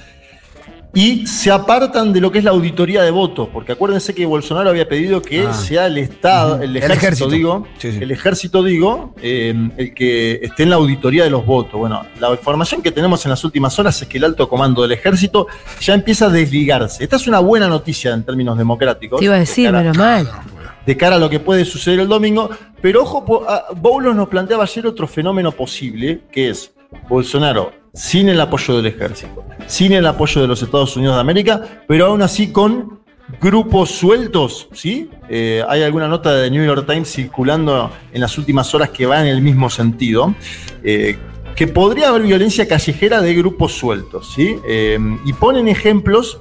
Y 0.95 1.27
se 1.27 1.51
apartan 1.51 2.13
de 2.13 2.21
lo 2.21 2.31
que 2.31 2.39
es 2.39 2.45
la 2.45 2.51
auditoría 2.51 3.03
de 3.03 3.11
votos, 3.11 3.49
porque 3.51 3.73
acuérdense 3.73 4.15
que 4.15 4.27
Bolsonaro 4.27 4.69
había 4.69 4.87
pedido 4.87 5.23
que 5.23 5.47
Ah. 5.47 5.55
sea 5.55 5.87
el 5.87 5.97
Estado, 5.97 6.57
el, 6.57 6.71
El 6.71 6.77
ejército, 6.77 6.99
ejército. 7.07 7.29
digo, 7.31 7.67
Sí, 7.79 7.93
sí. 7.93 7.99
el 8.03 8.11
ejército, 8.11 8.63
digo, 8.63 9.15
eh, 9.23 9.55
el 9.79 9.95
que 9.95 10.41
esté 10.43 10.65
en 10.65 10.71
la 10.71 10.77
auditoría 10.77 11.25
de 11.25 11.31
los 11.31 11.47
votos. 11.47 11.81
Bueno, 11.81 12.05
la 12.21 12.31
información 12.31 12.83
que 12.83 12.93
tenemos 12.93 13.25
en 13.25 13.31
las 13.31 13.43
últimas 13.43 13.79
horas 13.79 14.03
es 14.03 14.07
que 14.07 14.19
el 14.19 14.25
alto 14.25 14.47
comando 14.51 14.83
del 14.83 14.93
ejército 14.93 15.47
ya 15.81 15.95
empieza 15.95 16.27
a 16.27 16.29
desligarse. 16.29 17.03
Esta 17.05 17.17
es 17.17 17.27
una 17.27 17.39
buena 17.39 17.69
noticia 17.69 18.13
en 18.13 18.23
términos 18.25 18.59
democráticos. 18.59 19.19
Te 19.19 19.25
iba 19.25 19.35
a 19.35 19.39
de 19.39 19.41
decir, 19.41 19.67
cara- 19.69 19.79
menos 19.79 19.97
mal. 19.97 20.29
de 20.85 20.97
cara 20.97 21.17
a 21.17 21.19
lo 21.19 21.31
que 21.31 21.41
puede 21.41 21.65
suceder 21.65 22.01
el 22.01 22.09
domingo. 22.09 22.51
Pero 22.83 23.03
ojo, 23.03 23.25
Boulos 23.77 24.15
nos 24.15 24.29
planteaba 24.29 24.65
ayer 24.65 24.87
otro 24.87 25.07
fenómeno 25.09 25.53
posible, 25.53 26.23
que 26.31 26.51
es 26.51 26.71
Bolsonaro 27.09 27.73
sin 27.95 28.29
el 28.29 28.41
apoyo 28.41 28.77
del 28.77 28.87
ejército, 28.87 29.45
sin 29.67 29.93
el 29.93 30.07
apoyo 30.07 30.41
de 30.41 30.49
los 30.49 30.63
Estados 30.63 30.97
Unidos 30.97 31.17
de 31.17 31.21
América, 31.21 31.63
pero 31.87 32.07
aún 32.07 32.23
así 32.23 32.51
con 32.53 33.01
grupos 33.41 33.91
sueltos, 33.91 34.69
¿sí? 34.73 35.11
Eh, 35.29 35.63
hay 35.69 35.83
alguna 35.83 36.09
nota 36.09 36.35
de 36.35 36.45
The 36.45 36.51
New 36.51 36.65
York 36.67 36.87
Times 36.87 37.11
circulando 37.11 37.91
en 38.13 38.21
las 38.21 38.37
últimas 38.39 38.75
horas 38.75 38.91
que 38.91 39.07
va 39.07 39.21
en 39.21 39.27
el 39.27 39.41
mismo 39.43 39.69
sentido. 39.71 40.35
eh, 40.85 41.17
que 41.55 41.67
podría 41.67 42.09
haber 42.09 42.23
violencia 42.23 42.67
callejera 42.67 43.21
de 43.21 43.35
grupos 43.35 43.73
sueltos, 43.75 44.33
¿sí? 44.35 44.57
Eh, 44.67 44.99
y 45.27 45.33
ponen 45.35 45.69
ejemplos 45.69 46.41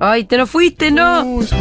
Ay, 0.00 0.24
te 0.24 0.36
lo 0.36 0.44
fuiste, 0.46 0.90
no. 0.90 1.22
Uy, 1.24 1.46
se- 1.46 1.56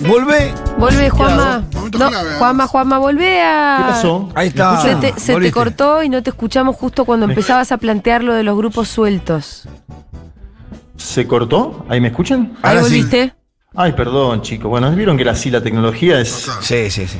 Volvé. 0.00 0.52
Volvé, 0.78 1.10
Juanma. 1.10 1.64
No, 1.98 2.10
Juanma, 2.38 2.66
Juanma, 2.66 2.98
volvé 2.98 3.40
a. 3.42 3.76
¿Qué 3.78 3.92
pasó? 3.92 4.28
Ahí 4.34 4.48
está. 4.48 4.80
Se 4.82 4.96
te, 4.96 5.18
se 5.18 5.36
te 5.36 5.52
cortó 5.52 6.02
y 6.02 6.08
no 6.08 6.22
te 6.22 6.30
escuchamos 6.30 6.76
justo 6.76 7.04
cuando 7.04 7.26
empezabas 7.26 7.72
a 7.72 7.76
plantear 7.78 8.22
lo 8.22 8.34
de 8.34 8.42
los 8.42 8.56
grupos 8.56 8.88
sueltos. 8.88 9.68
¿Se 10.96 11.26
cortó? 11.26 11.84
¿Ahí 11.88 12.00
me 12.00 12.08
escuchan? 12.08 12.56
Ahí 12.62 12.76
Ahora 12.76 12.82
sí. 12.84 12.88
volviste. 12.90 13.34
Ay, 13.74 13.92
perdón, 13.92 14.42
chicos. 14.42 14.68
Bueno, 14.68 14.90
vieron 14.92 15.16
que 15.16 15.22
era 15.22 15.32
así 15.32 15.50
la 15.50 15.60
tecnología 15.62 16.20
es. 16.20 16.48
Sí, 16.60 16.90
sí, 16.90 17.06
sí. 17.06 17.18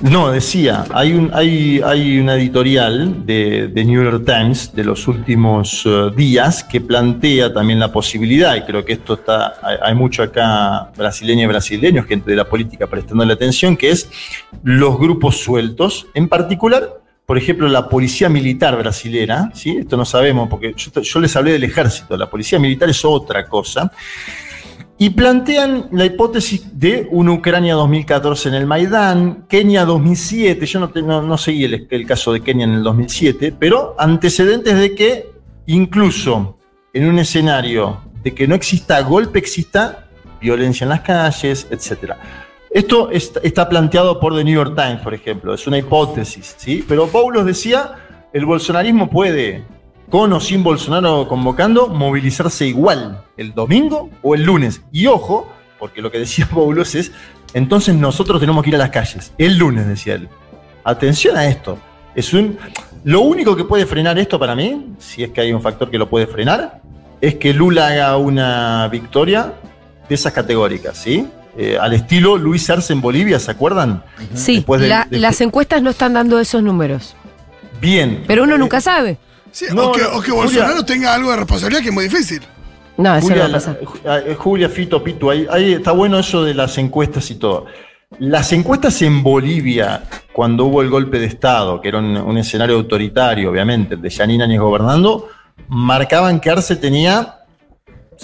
No, 0.00 0.32
decía, 0.32 0.84
hay, 0.92 1.12
un, 1.12 1.30
hay, 1.32 1.80
hay 1.84 2.18
una 2.18 2.34
editorial 2.34 3.24
de, 3.24 3.68
de 3.68 3.84
New 3.84 4.02
York 4.02 4.24
Times 4.26 4.74
de 4.74 4.82
los 4.82 5.06
últimos 5.06 5.84
eh, 5.86 6.10
días 6.16 6.64
que 6.64 6.80
plantea 6.80 7.52
también 7.52 7.78
la 7.78 7.92
posibilidad, 7.92 8.56
y 8.56 8.62
creo 8.62 8.84
que 8.84 8.94
esto 8.94 9.14
está, 9.14 9.54
hay, 9.80 9.94
mucho 9.94 10.24
acá 10.24 10.90
brasileños 10.96 11.44
y 11.44 11.46
brasileños, 11.46 12.06
gente 12.06 12.30
de 12.30 12.36
la 12.36 12.48
política 12.48 12.88
prestando 12.88 13.24
la 13.24 13.34
atención, 13.34 13.76
que 13.76 13.90
es 13.90 14.10
los 14.64 14.98
grupos 14.98 15.36
sueltos, 15.36 16.06
en 16.14 16.28
particular, 16.28 17.00
por 17.24 17.38
ejemplo, 17.38 17.68
la 17.68 17.88
policía 17.88 18.28
militar 18.28 18.76
brasilera, 18.76 19.50
¿sí? 19.54 19.76
esto 19.78 19.96
no 19.96 20.04
sabemos, 20.04 20.48
porque 20.48 20.74
yo 20.76 21.20
les 21.20 21.36
hablé 21.36 21.52
del 21.52 21.64
ejército, 21.64 22.16
la 22.16 22.28
policía 22.28 22.58
militar 22.58 22.90
es 22.90 23.04
otra 23.04 23.46
cosa, 23.46 23.92
y 25.04 25.10
plantean 25.10 25.88
la 25.90 26.04
hipótesis 26.04 26.78
de 26.78 27.08
una 27.10 27.32
Ucrania 27.32 27.74
2014 27.74 28.50
en 28.50 28.54
el 28.54 28.66
Maidán, 28.66 29.46
Kenia 29.48 29.84
2007, 29.84 30.64
yo 30.64 30.78
no, 30.78 30.92
no- 31.02 31.22
no 31.22 31.36
seguí 31.38 31.64
el, 31.64 31.88
el 31.90 32.06
caso 32.06 32.32
de 32.32 32.40
Kenia 32.40 32.64
en 32.66 32.74
el 32.74 32.82
2007, 32.84 33.52
pero 33.58 33.96
antecedentes 33.98 34.78
de 34.78 34.94
que 34.94 35.30
incluso 35.66 36.56
en 36.92 37.08
un 37.08 37.18
escenario 37.18 38.00
de 38.22 38.32
que 38.32 38.46
no 38.46 38.54
exista 38.54 39.00
golpe, 39.02 39.38
exista 39.40 40.08
violencia 40.40 40.84
en 40.84 40.90
las 40.90 41.00
calles, 41.00 41.66
etc. 41.70 42.12
Esto 42.70 43.10
est- 43.10 43.38
está 43.42 43.68
planteado 43.68 44.20
por 44.20 44.36
The 44.36 44.44
New 44.44 44.54
York 44.54 44.74
Times, 44.76 45.00
por 45.02 45.14
ejemplo, 45.14 45.52
es 45.54 45.66
una 45.66 45.78
hipótesis, 45.78 46.54
¿sí? 46.58 46.84
Pero 46.86 47.08
Boulos 47.08 47.44
decía, 47.44 47.94
el 48.32 48.46
bolsonarismo 48.46 49.10
puede, 49.10 49.64
con 50.12 50.30
o 50.34 50.40
sin 50.40 50.62
Bolsonaro 50.62 51.26
convocando, 51.26 51.88
movilizarse 51.88 52.66
igual 52.66 53.22
el 53.38 53.54
domingo 53.54 54.10
o 54.20 54.34
el 54.34 54.42
lunes. 54.42 54.82
Y 54.92 55.06
ojo, 55.06 55.50
porque 55.78 56.02
lo 56.02 56.10
que 56.10 56.18
decía 56.18 56.46
Boulos 56.52 56.94
es, 56.94 57.12
entonces 57.54 57.94
nosotros 57.94 58.38
tenemos 58.38 58.62
que 58.62 58.68
ir 58.68 58.74
a 58.74 58.78
las 58.78 58.90
calles, 58.90 59.32
el 59.38 59.56
lunes, 59.56 59.86
decía 59.88 60.16
él. 60.16 60.28
Atención 60.84 61.34
a 61.38 61.46
esto. 61.46 61.78
Es 62.14 62.34
un, 62.34 62.58
lo 63.04 63.22
único 63.22 63.56
que 63.56 63.64
puede 63.64 63.86
frenar 63.86 64.18
esto 64.18 64.38
para 64.38 64.54
mí, 64.54 64.88
si 64.98 65.22
es 65.24 65.30
que 65.30 65.40
hay 65.40 65.50
un 65.52 65.62
factor 65.62 65.90
que 65.90 65.96
lo 65.96 66.10
puede 66.10 66.26
frenar, 66.26 66.82
es 67.22 67.36
que 67.36 67.54
Lula 67.54 67.86
haga 67.86 68.16
una 68.18 68.86
victoria 68.88 69.54
de 70.10 70.14
esas 70.14 70.34
categóricas, 70.34 70.94
¿sí? 70.98 71.26
Eh, 71.56 71.78
al 71.80 71.94
estilo 71.94 72.36
Luis 72.36 72.68
Arce 72.68 72.92
en 72.92 73.00
Bolivia, 73.00 73.38
¿se 73.38 73.50
acuerdan? 73.50 74.02
Sí, 74.34 74.62
la- 74.68 75.06
de- 75.08 75.18
las 75.20 75.40
encuestas 75.40 75.80
no 75.80 75.88
están 75.88 76.12
dando 76.12 76.38
esos 76.38 76.62
números. 76.62 77.16
Bien. 77.80 78.24
Pero 78.26 78.42
uno 78.44 78.56
Eh, 78.56 78.58
nunca 78.58 78.80
sabe. 78.82 79.16
Sí, 79.52 79.66
No, 79.72 79.90
o, 79.90 79.92
que, 79.92 80.02
o 80.02 80.20
que 80.20 80.30
Julia. 80.30 80.34
Bolsonaro 80.34 80.84
tenga 80.84 81.14
algo 81.14 81.30
de 81.30 81.36
responsabilidad 81.36 81.80
que 81.82 81.88
es 81.88 81.94
muy 81.94 82.04
difícil. 82.04 82.42
No, 82.96 83.14
eso 83.16 83.28
Julia, 83.28 83.44
no 83.48 83.52
va 83.52 83.56
a 83.56 83.60
pasar. 83.60 83.78
la- 84.04 84.18
eh, 84.18 84.34
Julia, 84.34 84.68
Fito, 84.68 85.02
Pitu, 85.04 85.30
ahí, 85.30 85.46
ahí 85.50 85.72
está 85.74 85.92
bueno 85.92 86.18
eso 86.18 86.42
de 86.42 86.54
las 86.54 86.76
encuestas 86.78 87.30
y 87.30 87.36
todo. 87.36 87.66
Las 88.18 88.52
encuestas 88.52 89.00
en 89.02 89.22
Bolivia, 89.22 90.02
cuando 90.32 90.64
hubo 90.66 90.82
el 90.82 90.90
golpe 90.90 91.18
de 91.18 91.26
Estado, 91.26 91.80
que 91.80 91.88
era 91.88 91.98
un, 91.98 92.16
un 92.16 92.36
escenario 92.38 92.76
autoritario, 92.76 93.50
obviamente, 93.50 93.94
el 93.94 94.02
de 94.02 94.10
Yanina 94.10 94.44
Áñez 94.44 94.60
gobernando, 94.60 95.28
marcaban 95.68 96.38
que 96.40 96.50
Arce 96.50 96.76
tenía 96.76 97.36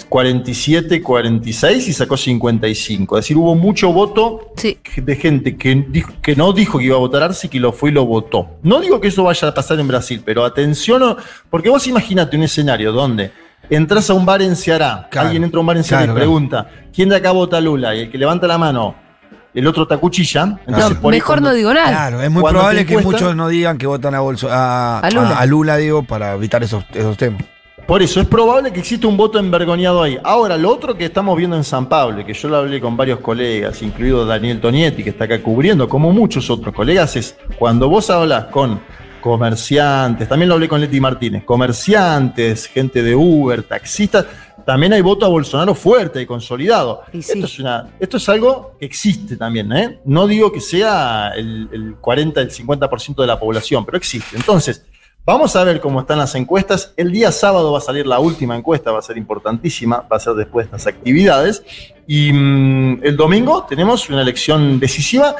47, 0.05 1.01
46 1.01 1.87
y 1.87 1.93
sacó 1.93 2.15
55. 2.17 3.17
Es 3.17 3.25
decir, 3.25 3.37
hubo 3.37 3.55
mucho 3.55 3.91
voto 3.91 4.51
Sí. 4.55 4.77
de 4.97 5.15
gente 5.15 5.57
que, 5.57 5.75
dijo- 5.89 6.13
que 6.21 6.35
no 6.35 6.53
dijo 6.53 6.77
que 6.79 6.85
iba 6.85 6.95
a 6.95 6.99
votar 6.99 7.23
Arce 7.23 7.47
y 7.47 7.49
que 7.49 7.59
lo 7.59 7.71
fue 7.73 7.89
y 7.89 7.93
lo 7.93 8.05
votó. 8.05 8.57
No 8.63 8.79
digo 8.79 8.99
que 9.01 9.09
eso 9.09 9.23
vaya 9.23 9.47
a 9.47 9.53
pasar 9.53 9.79
en 9.79 9.87
Brasil, 9.87 10.21
pero 10.25 10.45
atención, 10.45 11.17
porque 11.49 11.69
vos 11.69 11.85
imagínate 11.87 12.37
un 12.37 12.43
escenario 12.43 12.91
donde 12.91 13.31
entras 13.69 14.09
a 14.09 14.13
un 14.13 14.25
bar 14.25 14.41
en 14.41 14.55
Ceará, 14.55 15.07
Claro, 15.11 15.27
alguien 15.27 15.43
entra 15.43 15.57
a 15.57 15.61
un 15.61 15.67
bar 15.67 15.77
en 15.77 15.83
Ceará 15.83 16.03
claro, 16.05 16.17
y 16.17 16.21
pregunta, 16.21 16.69
¿quién 16.93 17.09
de 17.09 17.15
acá 17.17 17.31
vota 17.31 17.59
Lula? 17.61 17.95
Y 17.95 18.01
el 18.01 18.11
que 18.11 18.17
levanta 18.17 18.47
la 18.47 18.57
mano, 18.57 18.95
el 19.53 19.65
otro 19.67 19.87
te 19.87 19.93
acuchilla. 19.95 20.59
Entonces, 20.67 21.01
mejor 21.03 21.23
cuando- 21.23 21.49
no 21.49 21.55
digo 21.55 21.73
nada. 21.73 21.87
Claro, 21.89 22.21
es 22.21 22.29
muy 22.31 22.43
probable 22.43 22.85
que 22.85 22.97
muchos 22.99 23.35
no 23.35 23.47
digan 23.47 23.77
que 23.77 23.87
votan 23.87 24.15
a, 24.15 24.21
Bolso- 24.21 24.49
a, 24.49 24.99
A 24.99 25.09
Lula. 25.09 25.29
a- 25.29 25.39
a 25.39 25.45
Lula, 25.45 25.77
digo, 25.77 26.03
para 26.03 26.33
evitar 26.33 26.63
esos, 26.63 26.83
esos 26.93 27.17
temas. 27.17 27.43
Por 27.89 28.03
eso 28.03 28.21
es 28.21 28.27
probable 28.27 28.71
que 28.71 28.81
exista 28.81 29.07
un 29.07 29.17
voto 29.17 29.39
envergoñado 29.39 30.03
ahí. 30.03 30.15
Ahora, 30.23 30.55
lo 30.57 30.69
otro 30.71 30.95
que 30.95 31.05
estamos 31.05 31.35
viendo 31.35 31.55
en 31.55 31.63
San 31.63 31.89
Pablo, 31.89 32.23
que 32.23 32.35
yo 32.35 32.47
lo 32.47 32.57
hablé 32.57 32.79
con 32.79 32.95
varios 32.95 33.19
colegas, 33.19 33.81
incluido 33.81 34.27
Daniel 34.27 34.61
Tonietti, 34.61 35.03
que 35.03 35.09
está 35.09 35.23
acá 35.23 35.41
cubriendo, 35.41 35.89
como 35.89 36.11
muchos 36.11 36.51
otros 36.51 36.71
colegas, 36.75 37.15
es 37.15 37.35
cuando 37.57 37.89
vos 37.89 38.11
hablas 38.11 38.45
con 38.45 38.79
comerciantes, 39.21 40.29
también 40.29 40.49
lo 40.49 40.53
hablé 40.53 40.67
con 40.69 40.79
Leti 40.79 40.99
Martínez, 40.99 41.43
comerciantes, 41.43 42.67
gente 42.67 43.01
de 43.01 43.15
Uber, 43.15 43.63
taxistas, 43.63 44.23
también 44.67 44.93
hay 44.93 45.01
voto 45.01 45.25
a 45.25 45.29
Bolsonaro 45.29 45.73
fuerte 45.73 46.21
y 46.21 46.27
consolidado. 46.27 47.01
Y 47.11 47.23
sí. 47.23 47.31
Esto, 47.33 47.45
es 47.47 47.59
una- 47.59 47.87
esto 47.99 48.17
es 48.17 48.29
algo 48.29 48.75
que 48.79 48.85
existe 48.85 49.35
también, 49.35 49.71
¿eh? 49.73 49.99
No 50.05 50.27
digo 50.27 50.51
que 50.51 50.61
sea 50.61 51.31
el, 51.35 51.67
el 51.73 51.95
40, 51.99 52.39
el 52.39 52.51
50% 52.51 53.15
de 53.15 53.27
la 53.27 53.39
población, 53.39 53.83
pero 53.83 53.97
existe. 53.97 54.35
Entonces, 54.37 54.85
Vamos 55.29 55.55
a 55.55 55.63
ver 55.63 55.79
cómo 55.79 55.99
están 55.99 56.17
las 56.17 56.33
encuestas. 56.33 56.91
El 56.97 57.11
día 57.11 57.31
sábado 57.31 57.71
va 57.71 57.77
a 57.77 57.81
salir 57.81 58.07
la 58.07 58.17
última 58.17 58.57
encuesta, 58.57 58.91
va 58.91 58.97
a 58.97 59.03
ser 59.03 59.15
importantísima, 59.15 60.03
va 60.11 60.17
a 60.17 60.19
ser 60.19 60.33
después 60.33 60.65
de 60.65 60.75
estas 60.75 60.91
actividades. 60.91 61.63
Y 62.07 62.33
mm, 62.33 63.01
el 63.03 63.15
domingo 63.15 63.63
tenemos 63.69 64.09
una 64.09 64.23
elección 64.23 64.79
decisiva 64.79 65.35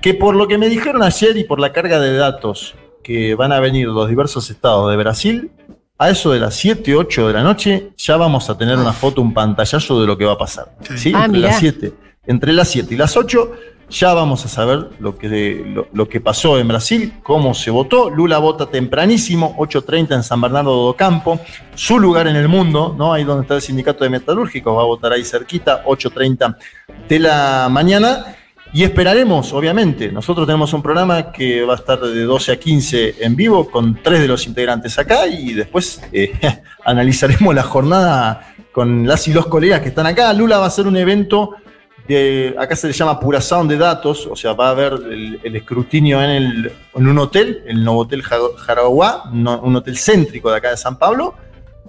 que 0.00 0.14
por 0.14 0.36
lo 0.36 0.46
que 0.46 0.58
me 0.58 0.68
dijeron 0.68 1.02
ayer 1.02 1.36
y 1.36 1.42
por 1.42 1.58
la 1.58 1.72
carga 1.72 1.98
de 1.98 2.16
datos 2.16 2.76
que 3.02 3.34
van 3.34 3.50
a 3.50 3.58
venir 3.58 3.88
de 3.88 3.92
los 3.92 4.08
diversos 4.08 4.48
estados 4.48 4.88
de 4.88 4.96
Brasil, 4.96 5.50
a 5.98 6.10
eso 6.10 6.30
de 6.30 6.38
las 6.38 6.54
7, 6.54 6.94
8 6.94 7.26
de 7.26 7.32
la 7.32 7.42
noche 7.42 7.90
ya 7.96 8.16
vamos 8.16 8.48
a 8.48 8.56
tener 8.56 8.78
una 8.78 8.92
foto, 8.92 9.20
un 9.22 9.34
pantallazo 9.34 10.00
de 10.00 10.06
lo 10.06 10.16
que 10.16 10.24
va 10.24 10.34
a 10.34 10.38
pasar. 10.38 10.72
¿sí? 10.94 11.12
Ah, 11.16 11.24
entre, 11.24 11.40
las 11.40 11.58
7, 11.58 11.92
entre 12.28 12.52
las 12.52 12.68
7 12.68 12.94
y 12.94 12.96
las 12.96 13.16
8 13.16 13.52
ya 13.92 14.14
vamos 14.14 14.44
a 14.44 14.48
saber 14.48 14.88
lo 14.98 15.16
que, 15.16 15.86
lo, 15.92 16.08
que 16.08 16.20
pasó 16.20 16.58
en 16.58 16.66
Brasil, 16.66 17.12
cómo 17.22 17.52
se 17.52 17.70
votó. 17.70 18.08
Lula 18.08 18.38
vota 18.38 18.66
tempranísimo, 18.66 19.54
8.30 19.58 20.14
en 20.14 20.22
San 20.22 20.40
Bernardo 20.40 20.86
do 20.86 20.96
Campo, 20.96 21.38
su 21.74 21.98
lugar 21.98 22.26
en 22.26 22.36
el 22.36 22.48
mundo, 22.48 22.94
¿no? 22.96 23.12
Ahí 23.12 23.24
donde 23.24 23.42
está 23.42 23.54
el 23.56 23.60
sindicato 23.60 24.02
de 24.04 24.10
metalúrgicos, 24.10 24.74
va 24.76 24.80
a 24.80 24.86
votar 24.86 25.12
ahí 25.12 25.24
cerquita, 25.24 25.84
8.30 25.84 26.56
de 27.06 27.18
la 27.18 27.68
mañana. 27.70 28.36
Y 28.74 28.84
esperaremos, 28.84 29.52
obviamente. 29.52 30.10
Nosotros 30.10 30.46
tenemos 30.46 30.72
un 30.72 30.80
programa 30.80 31.30
que 31.30 31.62
va 31.62 31.74
a 31.74 31.76
estar 31.76 32.00
de 32.00 32.22
12 32.22 32.52
a 32.52 32.56
15 32.56 33.16
en 33.20 33.36
vivo 33.36 33.70
con 33.70 34.02
tres 34.02 34.20
de 34.20 34.28
los 34.28 34.46
integrantes 34.46 34.98
acá 34.98 35.26
y 35.26 35.52
después 35.52 36.00
eh, 36.10 36.32
analizaremos 36.86 37.54
la 37.54 37.64
jornada 37.64 38.54
con 38.72 39.06
las 39.06 39.28
y 39.28 39.34
los 39.34 39.46
colegas 39.48 39.82
que 39.82 39.88
están 39.88 40.06
acá. 40.06 40.32
Lula 40.32 40.56
va 40.56 40.64
a 40.64 40.68
hacer 40.68 40.86
un 40.86 40.96
evento 40.96 41.56
de, 42.12 42.54
acá 42.58 42.76
se 42.76 42.86
le 42.86 42.92
llama 42.92 43.18
puración 43.20 43.66
de 43.68 43.76
datos, 43.76 44.26
o 44.26 44.36
sea, 44.36 44.52
va 44.52 44.68
a 44.68 44.70
haber 44.70 44.92
el, 44.92 45.40
el 45.42 45.56
escrutinio 45.56 46.22
en, 46.22 46.30
el, 46.30 46.72
en 46.94 47.06
un 47.08 47.18
hotel, 47.18 47.62
el 47.66 47.84
Novotel 47.84 48.22
Ja- 48.22 48.36
Jaraguá, 48.56 49.24
no- 49.32 49.60
un 49.60 49.76
hotel 49.76 49.96
céntrico 49.98 50.50
de 50.50 50.56
acá 50.58 50.70
de 50.70 50.76
San 50.76 50.98
Pablo, 50.98 51.34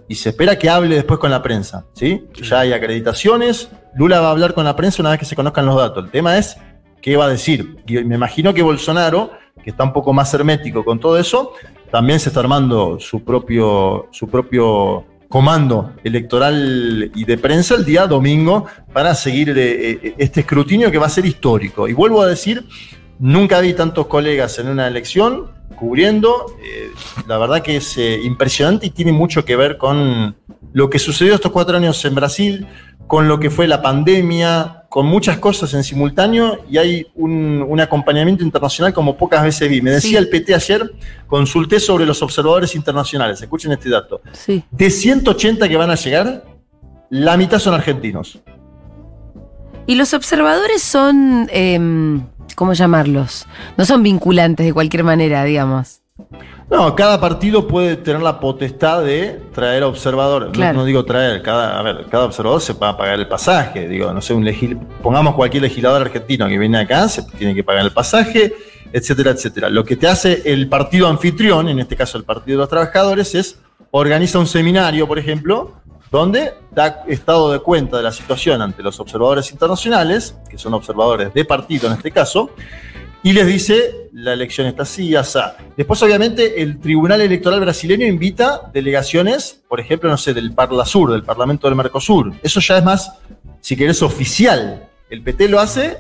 y 0.08 0.16
se 0.16 0.30
espera 0.30 0.58
que 0.60 0.70
hable 0.70 0.96
después 0.96 1.20
con 1.20 1.32
la 1.32 1.42
prensa, 1.42 1.86
¿sí? 1.94 2.26
Ya 2.42 2.60
hay 2.62 2.74
acreditaciones, 2.74 3.70
Lula 3.96 4.20
va 4.20 4.28
a 4.28 4.32
hablar 4.32 4.54
con 4.54 4.66
la 4.66 4.76
prensa 4.76 5.02
una 5.02 5.12
vez 5.12 5.20
que 5.20 5.26
se 5.26 5.36
conozcan 5.36 5.66
los 5.66 5.76
datos. 5.78 6.04
El 6.06 6.12
tema 6.12 6.38
es 6.38 6.58
qué 7.02 7.16
va 7.16 7.26
a 7.26 7.30
decir. 7.30 7.78
Y 7.88 8.04
me 8.04 8.16
imagino 8.16 8.54
que 8.54 8.62
Bolsonaro, 8.62 9.32
que 9.64 9.70
está 9.70 9.84
un 9.84 9.94
poco 9.94 10.12
más 10.14 10.34
hermético 10.34 10.84
con 10.84 11.00
todo 11.00 11.18
eso, 11.18 11.54
también 11.92 12.20
se 12.20 12.30
está 12.30 12.40
armando 12.42 12.98
su 13.00 13.24
propio, 13.24 14.08
su 14.12 14.28
propio 14.28 15.06
comando 15.34 15.94
electoral 16.04 17.12
y 17.16 17.26
de 17.26 17.40
prensa 17.40 17.74
el 17.74 17.84
día 17.84 18.06
domingo 18.06 18.68
para 18.94 19.16
seguir 19.16 19.50
eh, 19.50 19.90
eh, 19.92 20.16
este 20.20 20.42
escrutinio 20.42 20.92
que 20.92 21.00
va 21.00 21.08
a 21.08 21.10
ser 21.10 21.26
histórico. 21.26 21.88
Y 21.88 21.94
vuelvo 21.94 22.22
a 22.22 22.28
decir, 22.28 22.64
nunca 23.18 23.60
vi 23.60 23.74
tantos 23.74 24.06
colegas 24.06 24.60
en 24.60 24.68
una 24.68 24.88
elección 24.88 25.50
cubriendo. 25.76 26.46
eh, 26.64 26.92
la 27.26 27.40
verdad 27.40 27.64
que 27.64 27.78
es 27.78 27.98
impresionante 28.24 28.86
y 28.86 28.90
tiene 28.92 29.12
mucho 29.12 29.44
que 29.44 29.56
ver 29.56 29.80
con 29.80 30.36
lo 30.72 30.92
que 30.92 31.00
sucedió 31.00 31.34
estos 31.34 31.52
cuatro 31.52 31.78
años 31.78 32.06
en 32.06 32.14
Brasil, 32.14 32.68
con 33.08 33.28
lo 33.28 33.40
que 33.40 33.50
fue 33.50 33.68
la 33.68 33.82
pandemia, 33.82 34.83
con 34.94 35.08
muchas 35.08 35.40
cosas 35.40 35.74
en 35.74 35.84
simultáneo 35.84 36.60
y 36.70 36.78
hay 36.78 37.08
un, 37.16 37.66
un 37.68 37.80
acompañamiento 37.80 38.44
internacional 38.44 38.94
como 38.94 39.18
pocas 39.18 39.42
veces 39.42 39.68
vi. 39.68 39.82
Me 39.82 39.90
decía 39.90 40.12
Sí. 40.12 40.16
el 40.18 40.30
PT 40.30 40.54
ayer, 40.54 40.94
consulté 41.26 41.80
sobre 41.80 42.06
los 42.06 42.22
observadores 42.22 42.76
internacionales, 42.76 43.42
escuchen 43.42 43.72
este 43.72 43.90
dato. 43.90 44.22
Sí. 44.34 44.64
De 44.70 44.92
180 44.92 45.68
que 45.68 45.78
van 45.78 45.90
a 45.90 45.96
llegar, 45.96 46.46
la 47.10 47.36
mitad 47.38 47.58
son 47.58 47.74
argentinos. 47.74 48.38
Y 49.88 49.96
los 49.96 50.14
observadores 50.14 50.84
son, 50.84 51.50
em, 51.52 52.22
¿cómo 52.56 52.74
llamarlos? 52.74 53.48
No 53.78 53.86
son 53.86 54.04
vinculantes 54.04 54.64
de 54.64 54.74
cualquier 54.74 55.04
manera, 55.04 55.44
digamos. 55.44 56.02
No, 56.74 56.96
cada 56.96 57.22
partido 57.22 57.68
puede 57.68 57.98
tener 57.98 58.24
la 58.24 58.40
potestad 58.40 59.04
de 59.04 59.40
traer 59.54 59.84
observadores. 59.84 60.50
No- 60.74 60.84
digo 60.86 61.06
traer, 61.06 61.44
cada, 61.44 61.80
a 61.80 61.84
ver, 61.84 62.08
cada 62.10 62.26
observador 62.26 62.60
se 62.62 62.74
va 62.74 62.90
a 62.90 62.98
pagar 62.98 63.20
el 63.20 63.28
pasaje. 63.28 63.88
Digo, 63.88 64.12
no 64.12 64.22
sé, 64.22 64.34
un 64.34 64.44
legil, 64.44 64.78
pongamos 65.04 65.36
cualquier 65.36 65.62
legislador 65.62 66.02
argentino 66.02 66.48
que 66.48 66.58
viene 66.58 66.80
acá, 66.80 67.08
se 67.08 67.22
tiene 67.38 67.54
que 67.54 67.64
pagar 67.64 67.86
el 67.86 67.92
pasaje, 67.92 68.54
etcétera, 68.92 69.30
etcétera. 69.32 69.70
Lo 69.70 69.84
que 69.86 69.96
te 69.98 70.08
hace 70.08 70.42
el 70.46 70.68
partido 70.68 71.08
anfitrión, 71.08 71.70
en 71.70 71.78
este 71.80 71.96
caso 71.96 72.18
el 72.18 72.24
Partido 72.24 72.58
de 72.58 72.62
los 72.64 72.70
Trabajadores, 72.70 73.36
es 73.36 73.60
organiza 73.92 74.40
un 74.40 74.48
seminario, 74.48 75.08
por 75.08 75.20
ejemplo, 75.20 75.74
donde 76.10 76.56
da 76.72 77.04
estado 77.08 77.52
de 77.52 77.60
cuenta 77.60 77.98
de 77.98 78.04
la 78.04 78.12
situación 78.12 78.64
ante 78.64 78.82
los 78.82 79.00
observadores 79.00 79.52
internacionales, 79.52 80.36
que 80.50 80.58
son 80.58 80.74
observadores 80.74 81.32
de 81.36 81.46
partido 81.46 81.86
en 81.88 81.94
este 81.94 82.10
caso, 82.10 82.50
y 83.24 83.32
les 83.34 83.48
dice 83.48 84.10
la 84.14 84.34
elección 84.34 84.68
está 84.68 84.84
así, 84.84 85.16
asá. 85.16 85.58
Después, 85.76 86.02
obviamente, 86.04 86.62
el 86.62 86.80
Tribunal 86.80 87.22
Electoral 87.22 87.60
brasileño 87.62 88.06
invita 88.06 88.70
delegaciones, 88.74 89.64
por 89.68 89.80
ejemplo, 89.80 90.10
no 90.10 90.18
sé, 90.18 90.34
del 90.34 90.54
Parla 90.54 90.86
Sur, 90.86 91.12
del 91.12 91.24
Parlamento 91.24 91.68
del 91.68 91.76
Mercosur. 91.76 92.34
Eso 92.44 92.60
ya 92.60 92.78
es 92.78 92.84
más, 92.84 93.12
si 93.60 93.76
querés, 93.76 94.02
oficial. 94.04 94.88
El 95.10 95.22
PT 95.24 95.48
lo 95.50 95.60
hace 95.60 95.98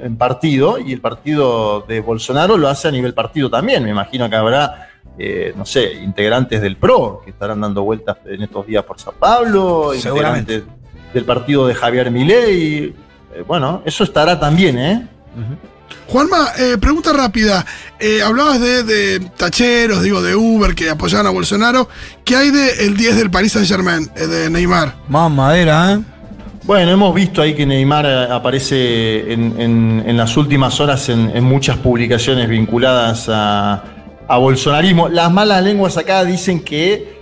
en 0.00 0.16
partido 0.16 0.78
y 0.78 0.92
el 0.92 1.00
partido 1.00 1.82
de 1.82 2.00
Bolsonaro 2.00 2.56
lo 2.56 2.68
hace 2.68 2.88
a 2.88 2.90
nivel 2.90 3.14
partido 3.14 3.48
también. 3.48 3.84
Me 3.84 3.90
imagino 3.90 4.28
que 4.28 4.36
habrá, 4.36 4.88
eh, 5.18 5.52
no 5.56 5.64
sé, 5.64 5.92
integrantes 6.02 6.60
del 6.60 6.76
PRO 6.76 7.20
que 7.24 7.30
estarán 7.30 7.60
dando 7.60 7.84
vueltas 7.84 8.16
en 8.24 8.42
estos 8.42 8.66
días 8.66 8.84
por 8.84 8.98
San 8.98 9.14
Pablo, 9.18 9.92
Seguramente. 9.96 10.54
integrantes 10.54 10.84
del 11.12 11.24
partido 11.24 11.66
de 11.66 11.74
Javier 11.74 12.10
Milei. 12.10 12.84
Eh, 13.34 13.44
bueno, 13.46 13.82
eso 13.84 14.02
estará 14.02 14.40
también, 14.40 14.78
¿eh? 14.78 15.08
Juanma, 16.08 16.48
eh, 16.58 16.76
pregunta 16.78 17.12
rápida. 17.12 17.64
Eh, 17.98 18.20
hablabas 18.22 18.60
de, 18.60 18.82
de 18.84 19.20
tacheros, 19.36 20.02
digo, 20.02 20.22
de 20.22 20.34
Uber 20.36 20.74
que 20.74 20.90
apoyaban 20.90 21.26
a 21.26 21.30
Bolsonaro. 21.30 21.88
¿Qué 22.24 22.36
hay 22.36 22.50
de 22.50 22.86
el 22.86 22.96
10 22.96 23.16
del 23.16 23.30
Paris 23.30 23.52
Saint 23.52 23.66
Germain, 23.68 24.10
eh, 24.16 24.26
de 24.26 24.50
Neymar? 24.50 24.94
Más 25.08 25.30
madera, 25.30 25.94
¿eh? 25.94 26.00
Bueno, 26.64 26.90
hemos 26.92 27.14
visto 27.14 27.42
ahí 27.42 27.54
que 27.54 27.66
Neymar 27.66 28.06
aparece 28.32 29.32
en, 29.32 29.60
en- 29.60 30.02
en 30.06 30.16
las 30.16 30.34
últimas 30.38 30.80
horas 30.80 31.08
en, 31.10 31.30
en 31.34 31.44
muchas 31.44 31.76
publicaciones 31.76 32.48
vinculadas 32.48 33.26
a, 33.28 33.82
a 34.26 34.36
bolsonarismo. 34.38 35.08
Las 35.10 35.30
malas 35.30 35.62
lenguas 35.62 35.98
acá 35.98 36.24
dicen 36.24 36.60
que 36.60 37.13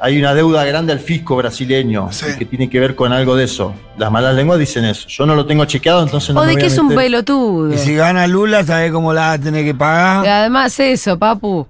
hay 0.00 0.18
una 0.18 0.34
deuda 0.34 0.64
grande 0.64 0.92
al 0.92 1.00
fisco 1.00 1.36
brasileño 1.36 2.08
Sí. 2.12 2.26
y 2.34 2.38
que 2.38 2.44
tiene 2.44 2.68
que 2.70 2.78
ver 2.80 2.94
con 2.94 3.12
algo 3.12 3.34
de 3.36 3.44
eso. 3.44 3.74
Las 3.98 4.10
malas 4.10 4.34
lenguas 4.34 4.58
dicen 4.58 4.84
eso. 4.84 5.06
Yo 5.08 5.26
no 5.26 5.34
lo 5.34 5.46
tengo 5.46 5.64
chequeado, 5.64 6.02
entonces 6.02 6.34
no 6.34 6.40
o 6.40 6.44
me 6.44 6.48
de 6.48 6.54
voy 6.54 6.60
que 6.60 6.66
a 6.66 6.72
es 6.72 6.78
un 6.78 6.94
pelotudo. 6.94 7.72
Y 7.74 7.78
si 7.78 7.94
gana 7.94 8.26
Lula, 8.26 8.62
¿sabés 8.64 8.92
cómo 8.92 9.12
la 9.12 9.20
va 9.22 9.32
a 9.32 9.38
tener 9.38 9.64
que 9.64 9.70
Y 9.70 9.74
pagar? 9.74 10.26
además 10.26 10.78
eso, 10.80 11.18
papu. 11.18 11.66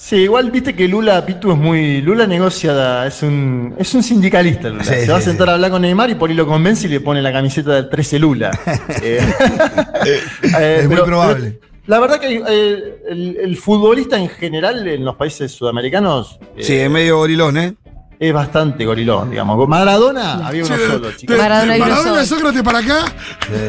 Sí, 0.00 0.14
igual 0.16 0.48
viste 0.52 0.76
que 0.76 0.86
Lula 0.86 1.26
Pitu 1.26 1.50
es 1.50 1.58
muy. 1.58 2.00
Lula 2.02 2.24
negocia, 2.24 3.04
es 3.04 3.20
un, 3.24 3.74
es 3.78 3.92
un 3.94 4.04
sindicalista, 4.04 4.68
Lula. 4.68 4.84
Sí, 4.84 4.90
Se 4.90 5.04
sí, 5.06 5.10
va 5.10 5.18
a 5.18 5.20
sentar 5.20 5.46
sí. 5.48 5.50
a 5.50 5.54
hablar 5.54 5.72
con 5.72 5.82
Neymar 5.82 6.08
y 6.10 6.14
por 6.14 6.30
ahí 6.30 6.36
lo 6.36 6.46
convence 6.46 6.86
y 6.86 6.90
le 6.90 7.00
pone 7.00 7.20
la 7.20 7.32
camiseta 7.32 7.72
del 7.72 7.88
13 7.88 8.18
Lula. 8.20 8.50
Eh, 9.02 9.18
eh, 10.04 10.76
Es 10.80 10.86
muy 10.86 10.94
pero- 10.94 11.04
probable. 11.04 11.58
pero 11.60 11.68
La 11.88 11.98
verdad 11.98 12.20
que 12.20 12.42
eh, 12.46 13.02
el, 13.08 13.38
el 13.40 13.56
futbolista 13.56 14.18
en 14.18 14.28
general 14.28 14.86
en 14.86 15.04
los 15.06 15.16
países 15.16 15.50
sudamericanos 15.52 16.38
eh, 16.54 16.62
Sí, 16.62 16.74
es 16.76 16.90
medio 16.90 17.16
gorilón, 17.16 17.56
¿eh? 17.56 17.74
es 18.20 18.32
bastante 18.32 18.84
gorilón, 18.84 19.30
digamos. 19.30 19.66
Maradona 19.68 20.46
había 20.46 20.64
uno 20.64 20.76
Sí, 20.76 20.82
solo, 20.86 21.12
chicos. 21.12 21.38
Maradona 21.38 21.76
y 21.76 21.80
Maradona 21.80 22.16
de 22.18 22.26
Sócrates 22.26 22.62
para 22.62 22.78
acá. 22.80 23.04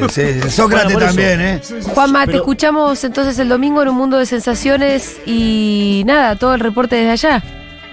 Sí, 0.09 0.41
sí, 0.41 0.49
Sócrates 0.49 0.93
Bueno, 0.93 1.07
también, 1.07 1.39
¿eh? 1.39 1.61
Juanma, 1.93 2.25
te 2.27 2.37
escuchamos 2.37 3.01
entonces 3.03 3.39
el 3.39 3.47
domingo 3.47 3.81
en 3.81 3.89
un 3.89 3.95
mundo 3.95 4.17
de 4.17 4.25
sensaciones 4.25 5.17
y 5.25 6.03
nada, 6.05 6.35
todo 6.35 6.55
el 6.55 6.59
reporte 6.59 6.95
desde 6.97 7.11
allá. 7.11 7.43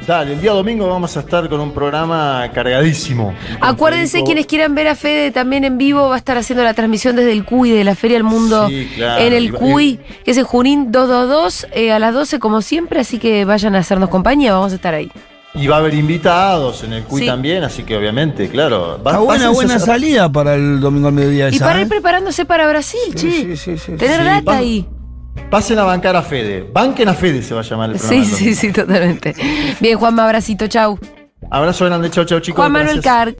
Dale, 0.06 0.34
el 0.34 0.40
día 0.40 0.52
domingo 0.52 0.86
vamos 0.88 1.16
a 1.16 1.20
estar 1.20 1.48
con 1.48 1.58
un 1.60 1.72
programa 1.72 2.48
cargadísimo. 2.52 3.34
Acuérdense, 3.60 4.18
Federico- 4.18 4.26
quienes 4.26 4.46
quieran 4.46 4.74
ver 4.74 4.88
a 4.88 4.94
Fede 4.94 5.30
también 5.30 5.64
en 5.64 5.78
vivo, 5.78 6.08
va 6.08 6.14
a 6.16 6.18
estar 6.18 6.36
haciendo 6.36 6.62
la 6.64 6.74
transmisión 6.74 7.16
desde 7.16 7.32
el 7.32 7.44
CUI 7.44 7.70
de 7.70 7.82
la 7.82 7.94
Feria 7.94 8.16
del 8.16 8.24
Mundo 8.24 8.68
Sí, 8.68 8.88
claro. 8.94 9.22
en 9.24 9.32
el 9.32 9.52
CUI, 9.52 9.98
que 10.24 10.30
es 10.32 10.36
en 10.36 10.44
Junín 10.44 10.92
222 10.92 11.66
eh, 11.72 11.92
a 11.92 11.98
las 11.98 12.12
12 12.14 12.38
como 12.38 12.60
siempre, 12.62 13.00
así 13.00 13.18
que 13.18 13.44
vayan 13.44 13.74
a 13.74 13.78
hacernos 13.78 14.10
compañía, 14.10 14.52
vamos 14.52 14.72
a 14.72 14.74
estar 14.76 14.92
ahí. 14.94 15.10
Y 15.54 15.66
va 15.68 15.76
a 15.76 15.78
haber 15.78 15.94
invitados 15.94 16.84
en 16.84 16.92
el 16.92 17.04
CUI 17.04 17.22
Sí. 17.22 17.26
también, 17.26 17.64
así 17.64 17.82
que 17.82 17.96
obviamente, 17.96 18.50
claro. 18.50 19.00
Va, 19.02 19.18
buena, 19.18 19.48
buena 19.48 19.76
a- 19.76 19.78
salida 19.80 20.28
para 20.30 20.54
el 20.54 20.78
domingo 20.80 21.08
al 21.08 21.14
mediodía. 21.14 21.48
Y 21.48 21.56
esa, 21.56 21.64
para 21.64 21.78
¿eh? 21.78 21.82
ir 21.82 21.88
preparándose 21.88 22.44
para 22.44 22.68
Brasil, 22.68 23.00
Sí, 23.16 23.30
che. 23.30 23.30
sí, 23.30 23.56
sí, 23.56 23.78
sí. 23.78 23.92
Tener 23.92 24.20
Sí, 24.20 24.24
data 24.26 24.56
ahí. 24.58 24.86
Pasen 25.50 25.78
a 25.78 25.84
bancar 25.84 26.16
a 26.16 26.22
Fede. 26.22 26.68
Banquen 26.72 27.08
a 27.08 27.14
Fede 27.14 27.42
se 27.42 27.54
va 27.54 27.60
a 27.60 27.64
llamar 27.64 27.90
el 27.90 27.96
programa. 27.98 28.24
Sí, 28.24 28.34
sí, 28.34 28.54
sí, 28.54 28.72
totalmente. 28.72 29.34
Bien, 29.80 29.98
Juanma, 29.98 30.24
abracito, 30.24 30.66
chau. 30.66 30.98
Abrazo 31.50 31.84
grande, 31.84 32.10
chau, 32.10 32.24
chau, 32.24 32.40
chicos. 32.40 32.56
Juan 32.56 32.72
Manuel. 32.72 33.00
Carr. 33.00 33.34